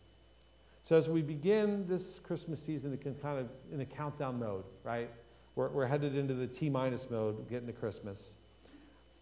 So 0.83 0.97
as 0.97 1.09
we 1.09 1.23
begin 1.23 1.87
this 1.87 2.19
Christmas 2.19 2.61
season, 2.61 2.93
it 2.93 3.01
can 3.01 3.15
kind 3.15 3.39
of 3.39 3.49
in 3.71 3.81
a 3.81 3.85
countdown 3.85 4.39
mode, 4.39 4.65
right? 4.83 5.11
We're, 5.55 5.69
we're 5.69 5.87
headed 5.87 6.17
into 6.17 6.35
the 6.35 6.47
T 6.47 6.71
minus 6.71 7.11
mode, 7.11 7.49
getting 7.49 7.67
to 7.67 7.73
Christmas. 7.73 8.35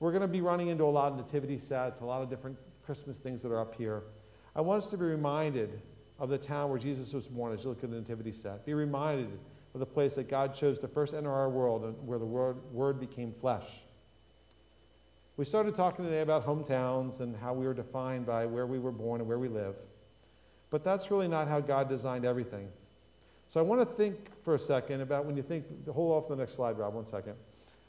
We're 0.00 0.12
going 0.12 0.22
to 0.22 0.28
be 0.28 0.40
running 0.40 0.68
into 0.68 0.84
a 0.84 0.86
lot 0.86 1.12
of 1.12 1.18
nativity 1.18 1.58
sets, 1.58 2.00
a 2.00 2.04
lot 2.04 2.22
of 2.22 2.30
different 2.30 2.56
Christmas 2.86 3.18
things 3.18 3.42
that 3.42 3.50
are 3.50 3.60
up 3.60 3.74
here. 3.74 4.04
I 4.54 4.60
want 4.60 4.82
us 4.82 4.90
to 4.90 4.96
be 4.96 5.04
reminded 5.04 5.82
of 6.18 6.30
the 6.30 6.38
town 6.38 6.70
where 6.70 6.78
Jesus 6.78 7.12
was 7.12 7.28
born 7.28 7.52
as 7.52 7.64
you 7.64 7.70
look 7.70 7.82
at 7.82 7.90
the 7.90 7.96
nativity 7.96 8.32
set. 8.32 8.64
Be 8.64 8.74
reminded 8.74 9.38
of 9.74 9.80
the 9.80 9.86
place 9.86 10.14
that 10.14 10.28
God 10.28 10.54
chose 10.54 10.78
to 10.78 10.88
first 10.88 11.14
enter 11.14 11.32
our 11.32 11.48
world 11.48 11.84
and 11.84 11.94
where 12.06 12.18
the 12.18 12.24
word, 12.24 12.56
word 12.72 13.00
became 13.00 13.32
flesh. 13.32 13.80
We 15.38 15.44
started 15.44 15.76
talking 15.76 16.04
today 16.04 16.22
about 16.22 16.44
hometowns 16.44 17.20
and 17.20 17.36
how 17.36 17.54
we 17.54 17.64
were 17.64 17.72
defined 17.72 18.26
by 18.26 18.44
where 18.44 18.66
we 18.66 18.80
were 18.80 18.90
born 18.90 19.20
and 19.20 19.28
where 19.28 19.38
we 19.38 19.46
live. 19.46 19.76
But 20.68 20.82
that's 20.82 21.12
really 21.12 21.28
not 21.28 21.46
how 21.46 21.60
God 21.60 21.88
designed 21.88 22.24
everything. 22.24 22.68
So 23.46 23.60
I 23.60 23.62
want 23.62 23.80
to 23.80 23.86
think 23.86 24.30
for 24.42 24.56
a 24.56 24.58
second 24.58 25.00
about 25.00 25.26
when 25.26 25.36
you 25.36 25.44
think, 25.44 25.64
hold 25.88 26.12
off 26.12 26.28
the 26.28 26.34
next 26.34 26.54
slide, 26.54 26.76
Rob, 26.76 26.94
one 26.94 27.06
second. 27.06 27.34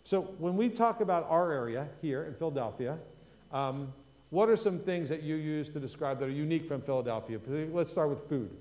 So 0.03 0.21
when 0.38 0.55
we 0.55 0.69
talk 0.69 1.01
about 1.01 1.25
our 1.27 1.51
area 1.51 1.88
here 2.03 2.25
in 2.25 2.35
Philadelphia, 2.35 2.99
um, 3.51 3.93
what 4.29 4.47
are 4.47 4.55
some 4.55 4.77
things 4.77 5.09
that 5.09 5.23
you 5.23 5.33
use 5.33 5.69
to 5.69 5.79
describe 5.79 6.19
that 6.19 6.25
are 6.25 6.29
unique 6.29 6.67
from 6.67 6.83
Philadelphia? 6.83 7.39
Let's 7.73 7.89
start 7.89 8.12
with 8.12 8.29
food. 8.29 8.55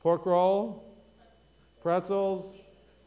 Pork 0.00 0.26
roll, 0.26 0.84
pretzels, 1.80 2.56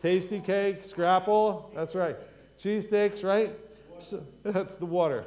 Tastykake, 0.01 0.85
scrapple, 0.85 1.69
that's 1.75 1.93
right. 1.93 2.15
Cheesesteaks, 2.57 3.21
right? 3.21 3.53
So, 4.03 4.25
that's 4.43 4.75
the 4.75 4.86
water. 4.86 5.25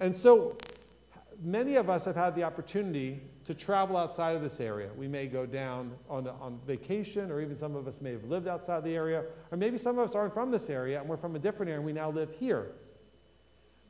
And 0.00 0.14
so 0.14 0.56
many 1.42 1.76
of 1.76 1.88
us 1.88 2.04
have 2.04 2.16
had 2.16 2.34
the 2.34 2.44
opportunity 2.44 3.20
to 3.44 3.54
travel 3.54 3.96
outside 3.96 4.36
of 4.36 4.42
this 4.42 4.60
area. 4.60 4.90
We 4.96 5.08
may 5.08 5.26
go 5.26 5.46
down 5.46 5.92
on, 6.08 6.28
on 6.28 6.60
vacation, 6.66 7.30
or 7.30 7.40
even 7.40 7.56
some 7.56 7.76
of 7.76 7.86
us 7.86 8.00
may 8.00 8.12
have 8.12 8.24
lived 8.24 8.48
outside 8.48 8.84
the 8.84 8.94
area, 8.94 9.24
or 9.50 9.58
maybe 9.58 9.78
some 9.78 9.98
of 9.98 10.04
us 10.04 10.14
aren't 10.14 10.34
from 10.34 10.50
this 10.50 10.68
area 10.68 11.00
and 11.00 11.08
we're 11.08 11.16
from 11.16 11.36
a 11.36 11.38
different 11.38 11.68
area 11.70 11.78
and 11.78 11.86
we 11.86 11.92
now 11.92 12.10
live 12.10 12.30
here. 12.38 12.72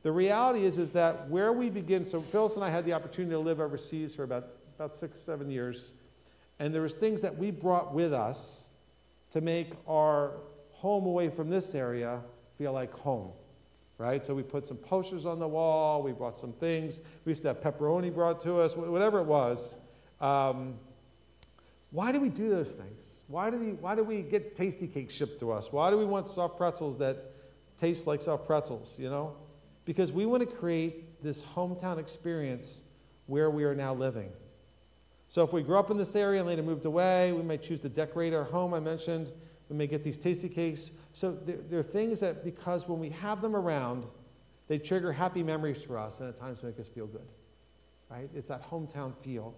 The 0.02 0.12
reality 0.12 0.64
is, 0.64 0.78
is 0.78 0.92
that 0.92 1.28
where 1.28 1.52
we 1.52 1.70
begin, 1.70 2.04
so 2.04 2.20
Phyllis 2.22 2.54
and 2.54 2.64
I 2.64 2.70
had 2.70 2.84
the 2.84 2.92
opportunity 2.92 3.32
to 3.32 3.40
live 3.40 3.60
overseas 3.60 4.14
for 4.14 4.22
about, 4.22 4.48
about 4.76 4.92
six, 4.92 5.18
seven 5.18 5.50
years, 5.50 5.92
and 6.60 6.72
there 6.72 6.82
was 6.82 6.94
things 6.94 7.20
that 7.22 7.36
we 7.36 7.50
brought 7.50 7.92
with 7.92 8.12
us 8.12 8.68
to 9.30 9.40
make 9.40 9.72
our 9.86 10.34
home 10.70 11.04
away 11.04 11.28
from 11.28 11.50
this 11.50 11.74
area 11.74 12.20
feel 12.56 12.72
like 12.72 12.92
home 12.92 13.32
right? 13.98 14.24
So 14.24 14.34
we 14.34 14.44
put 14.44 14.66
some 14.66 14.76
posters 14.76 15.26
on 15.26 15.38
the 15.40 15.48
wall, 15.48 16.02
we 16.02 16.12
brought 16.12 16.36
some 16.36 16.52
things. 16.52 17.00
We 17.24 17.30
used 17.30 17.42
to 17.42 17.48
have 17.48 17.60
pepperoni 17.60 18.14
brought 18.14 18.40
to 18.42 18.60
us, 18.60 18.76
whatever 18.76 19.18
it 19.18 19.26
was. 19.26 19.76
Um, 20.20 20.74
why 21.90 22.12
do 22.12 22.20
we 22.20 22.28
do 22.28 22.48
those 22.48 22.72
things? 22.74 23.20
Why 23.26 23.50
do, 23.50 23.58
we, 23.58 23.72
why 23.72 23.94
do 23.94 24.04
we 24.04 24.22
get 24.22 24.54
Tastykakes 24.56 25.10
shipped 25.10 25.40
to 25.40 25.52
us? 25.52 25.72
Why 25.72 25.90
do 25.90 25.98
we 25.98 26.04
want 26.04 26.28
soft 26.28 26.56
pretzels 26.56 26.98
that 26.98 27.32
taste 27.76 28.06
like 28.06 28.20
soft 28.20 28.46
pretzels, 28.46 28.98
you 28.98 29.10
know? 29.10 29.36
Because 29.84 30.12
we 30.12 30.26
want 30.26 30.48
to 30.48 30.56
create 30.56 31.22
this 31.22 31.42
hometown 31.42 31.98
experience 31.98 32.82
where 33.26 33.50
we 33.50 33.64
are 33.64 33.74
now 33.74 33.94
living. 33.94 34.30
So 35.28 35.42
if 35.42 35.52
we 35.52 35.62
grew 35.62 35.78
up 35.78 35.90
in 35.90 35.98
this 35.98 36.16
area 36.16 36.40
and 36.40 36.48
later 36.48 36.62
moved 36.62 36.86
away, 36.86 37.32
we 37.32 37.42
might 37.42 37.62
choose 37.62 37.80
to 37.80 37.88
decorate 37.88 38.32
our 38.32 38.44
home, 38.44 38.72
I 38.72 38.80
mentioned. 38.80 39.30
We 39.68 39.76
may 39.76 39.86
get 39.86 40.02
these 40.02 40.18
Tastykakes. 40.18 40.90
So 41.12 41.32
there, 41.32 41.78
are 41.78 41.82
things 41.82 42.20
that, 42.20 42.44
because 42.44 42.88
when 42.88 42.98
we 42.98 43.10
have 43.10 43.42
them 43.42 43.54
around, 43.54 44.06
they 44.66 44.78
trigger 44.78 45.12
happy 45.12 45.42
memories 45.42 45.82
for 45.82 45.98
us 45.98 46.20
and 46.20 46.28
at 46.28 46.36
times 46.36 46.62
make 46.62 46.78
us 46.78 46.88
feel 46.88 47.06
good. 47.06 47.28
Right? 48.10 48.28
It's 48.34 48.48
that 48.48 48.68
hometown 48.70 49.14
feel. 49.16 49.54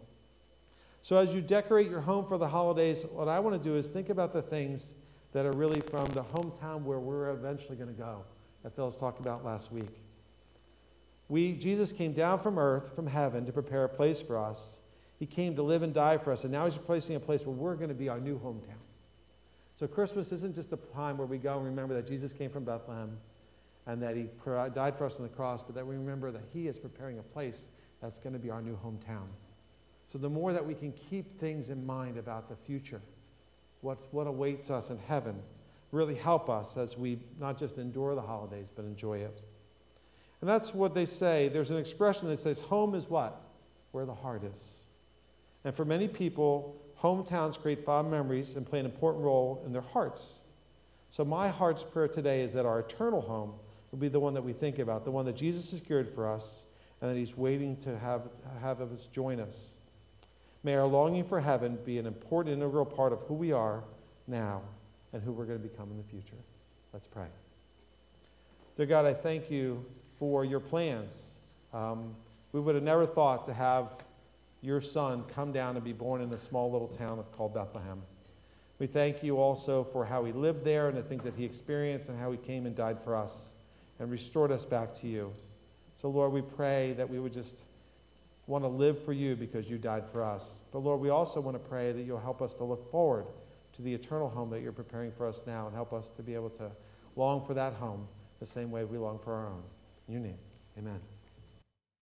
So 1.03 1.17
as 1.17 1.35
you 1.35 1.41
decorate 1.41 1.89
your 1.89 2.01
home 2.01 2.27
for 2.27 2.39
the 2.39 2.49
holidays, 2.49 3.05
what 3.11 3.29
I 3.29 3.39
want 3.41 3.61
to 3.61 3.69
do 3.69 3.77
is 3.77 3.89
think 3.89 4.11
about 4.11 4.33
the 4.33 4.43
things 4.43 4.95
that 5.33 5.47
are 5.47 5.53
really 5.53 5.81
from 5.81 6.07
the 6.07 6.23
hometown 6.23 6.83
where 6.83 6.99
we're 6.99 7.31
eventually 7.31 7.77
going 7.77 7.89
to 7.89 7.95
go, 7.95 8.25
that 8.63 8.75
Phyllis 8.75 8.97
talked 8.97 9.21
about 9.21 9.45
last 9.45 9.71
week. 9.71 10.03
We, 11.29 11.53
Jesus 11.53 11.93
came 11.93 12.13
down 12.13 12.41
from 12.41 12.59
earth, 12.59 12.95
from 12.97 13.07
heaven, 13.07 13.47
to 13.47 13.53
prepare 13.53 13.85
a 13.85 13.89
place 13.89 14.21
for 14.21 14.37
us. 14.37 14.81
He 15.19 15.27
came 15.27 15.55
to 15.55 15.63
live 15.63 15.83
and 15.83 15.95
die 15.95 16.19
for 16.19 16.33
us, 16.33 16.43
and 16.43 16.53
now 16.53 16.65
he's 16.65 16.77
placing 16.77 17.15
a 17.15 17.21
place 17.21 17.47
where 17.47 17.55
we're 17.55 17.77
going 17.77 17.89
to 17.89 17.95
be 17.95 18.09
our 18.09 18.19
new 18.19 18.39
hometown. 18.39 18.80
So 19.81 19.87
Christmas 19.87 20.31
isn't 20.31 20.55
just 20.55 20.75
a 20.75 20.77
time 20.77 21.17
where 21.17 21.27
we 21.27 21.39
go 21.39 21.57
and 21.57 21.65
remember 21.65 21.95
that 21.95 22.07
Jesus 22.07 22.35
came 22.35 22.51
from 22.51 22.65
Bethlehem 22.65 23.17
and 23.87 24.03
that 24.03 24.15
he 24.15 24.27
died 24.75 24.95
for 24.95 25.07
us 25.07 25.17
on 25.17 25.23
the 25.23 25.31
cross, 25.31 25.63
but 25.63 25.75
that 25.75 25.87
we 25.87 25.97
remember 25.97 26.31
that 26.31 26.43
he 26.53 26.69
is 26.69 26.79
preparing 26.79 27.19
a 27.19 27.23
place 27.23 27.71
that's 28.03 28.21
going 28.21 28.35
to 28.35 28.39
be 28.39 28.51
our 28.51 28.61
new 28.61 28.79
hometown. 28.85 29.25
So 30.07 30.19
the 30.19 30.29
more 30.29 30.53
that 30.53 30.67
we 30.67 30.75
can 30.75 30.93
keep 30.93 31.41
things 31.41 31.71
in 31.71 31.87
mind 31.87 32.19
about 32.19 32.51
the 32.51 32.57
future, 32.57 33.01
what, 33.81 34.07
what 34.11 34.27
awaits 34.27 34.69
us 34.69 34.91
in 34.91 34.99
heaven, 34.99 35.41
really 35.93 36.15
help 36.15 36.51
us 36.51 36.77
as 36.77 36.99
we 36.99 37.19
not 37.39 37.59
just 37.59 37.79
endure 37.79 38.15
the 38.15 38.21
holidays, 38.21 38.71
but 38.77 38.85
enjoy 38.85 39.21
it. 39.21 39.41
And 40.43 40.51
that's 40.51 40.75
what 40.75 40.95
they 40.95 41.07
say. 41.07 41.49
There's 41.49 41.71
an 41.71 41.79
expression 41.79 42.29
that 42.29 42.37
says, 42.37 42.61
home 42.61 42.95
is 42.95 43.09
what? 43.09 43.41
Where 43.93 44.05
the 44.05 44.13
heart 44.13 44.45
is. 44.45 44.85
And 45.65 45.75
for 45.75 45.85
many 45.85 46.09
people, 46.09 46.81
hometowns 47.01 47.61
create 47.61 47.85
fond 47.85 48.11
memories 48.11 48.57
and 48.57 48.67
play 48.67 48.81
an 48.81 48.87
important 48.87 49.25
role 49.25 49.63
in 49.65 49.73
their 49.73 49.83
hearts. 49.83 50.41
So, 51.11 51.25
my 51.25 51.49
heart's 51.49 51.83
prayer 51.83 52.09
today 52.09 52.43
is 52.43 52.53
that 52.53 52.67
our 52.67 52.81
eternal 52.81 53.21
home 53.21 53.55
will 53.91 53.99
be 53.99 54.09
the 54.09 54.21
one 54.21 54.35
that 54.35 54.43
we 54.43 54.53
think 54.53 54.79
about, 54.79 55.05
the 55.05 55.11
one 55.11 55.27
that 55.27 55.37
Jesus 55.37 55.69
secured 55.69 56.09
for 56.09 56.29
us, 56.29 56.67
and 57.01 57.11
that 57.11 57.17
He's 57.17 57.37
waiting 57.37 57.77
to 57.79 57.99
have, 57.99 58.29
have 58.61 58.81
us 58.81 59.07
join 59.07 59.41
us. 59.41 59.77
May 60.63 60.75
our 60.75 60.87
longing 60.87 61.25
for 61.25 61.41
heaven 61.41 61.79
be 61.85 61.99
an 61.99 62.07
important, 62.07 62.57
integral 62.57 62.85
part 62.85 63.13
of 63.13 63.21
who 63.23 63.35
we 63.35 63.51
are 63.53 63.83
now 64.27 64.63
and 65.13 65.23
who 65.23 65.33
we're 65.33 65.47
going 65.47 65.61
to 65.61 65.69
become 65.69 65.91
in 65.91 65.97
the 65.97 66.05
future. 66.05 66.37
Let's 66.93 67.07
pray. 67.07 67.27
Dear 68.77 68.87
God, 68.87 69.07
I 69.07 69.15
thank 69.15 69.51
you 69.51 69.85
for 70.19 70.45
your 70.45 70.61
plans. 70.61 71.35
Um, 71.73 72.15
we 72.53 72.61
would 72.61 72.75
have 72.75 72.85
never 72.85 73.07
thought 73.07 73.47
to 73.47 73.55
have 73.55 73.91
your 74.63 74.81
son 74.81 75.25
come 75.25 75.53
down 75.53 75.77
and 75.77 75.85
be 75.85 75.93
born 75.93 76.21
in 76.21 76.33
a 76.33 76.39
small 76.39 76.71
little 76.71 76.89
town 76.89 77.19
of, 77.19 77.33
called 77.33 77.55
Bethlehem. 77.55 78.03
We 78.79 78.87
thank 78.87 79.23
you 79.23 79.39
also 79.39 79.85
for 79.85 80.05
how 80.05 80.25
he 80.25 80.33
lived 80.33 80.65
there 80.65 80.89
and 80.89 80.97
the 80.97 81.03
things 81.03 81.25
that 81.25 81.37
he 81.37 81.45
experienced 81.45 82.09
and 82.09 82.19
how 82.19 82.31
he 82.31 82.39
came 82.39 82.67
and 82.67 82.75
died 82.75 83.01
for 83.01 83.15
us 83.15 83.55
and 83.99 84.11
restored 84.11 84.51
us 84.51 84.65
back 84.65 84.93
to 84.95 85.07
you. 85.07 85.33
So, 85.97 86.09
Lord, 86.09 86.33
we 86.33 86.41
pray 86.41 86.95
that 86.95 87.09
we 87.09 87.19
would 87.19 87.33
just 87.33 87.65
want 88.47 88.65
to 88.65 88.69
live 88.69 89.03
for 89.05 89.13
you 89.13 89.37
because 89.37 89.69
you 89.69 89.77
died 89.77 90.07
for 90.07 90.25
us. 90.25 90.61
But, 90.73 90.79
Lord, 90.79 91.01
we 91.01 91.11
also 91.11 91.41
want 91.41 91.63
to 91.63 91.69
pray 91.69 91.93
that 91.93 92.03
you'll 92.03 92.19
help 92.21 92.41
us 92.41 92.55
to 92.55 92.65
look 92.65 92.91
forward 92.91 93.27
to 93.73 93.83
the 93.83 93.93
eternal 93.93 94.29
home 94.29 94.51
that 94.51 94.61
you're 94.61 94.73
preparing 94.73 95.13
for 95.13 95.27
us 95.27 95.45
now 95.47 95.67
and 95.67 95.75
help 95.75 95.93
us 95.93 96.11
to 96.11 96.23
be 96.23 96.35
able 96.35 96.51
to 96.51 96.71
long 97.17 97.45
for 97.45 97.55
that 97.55 97.75
home 97.75 98.09
the 98.41 98.47
same 98.47 98.71
way 98.71 98.85
we 98.85 98.99
long 98.99 99.19
for 99.19 99.35
our 99.35 99.47
own. 99.47 99.63
In 100.09 100.15
your 100.15 100.23
name, 100.23 100.39
amen. 100.79 101.20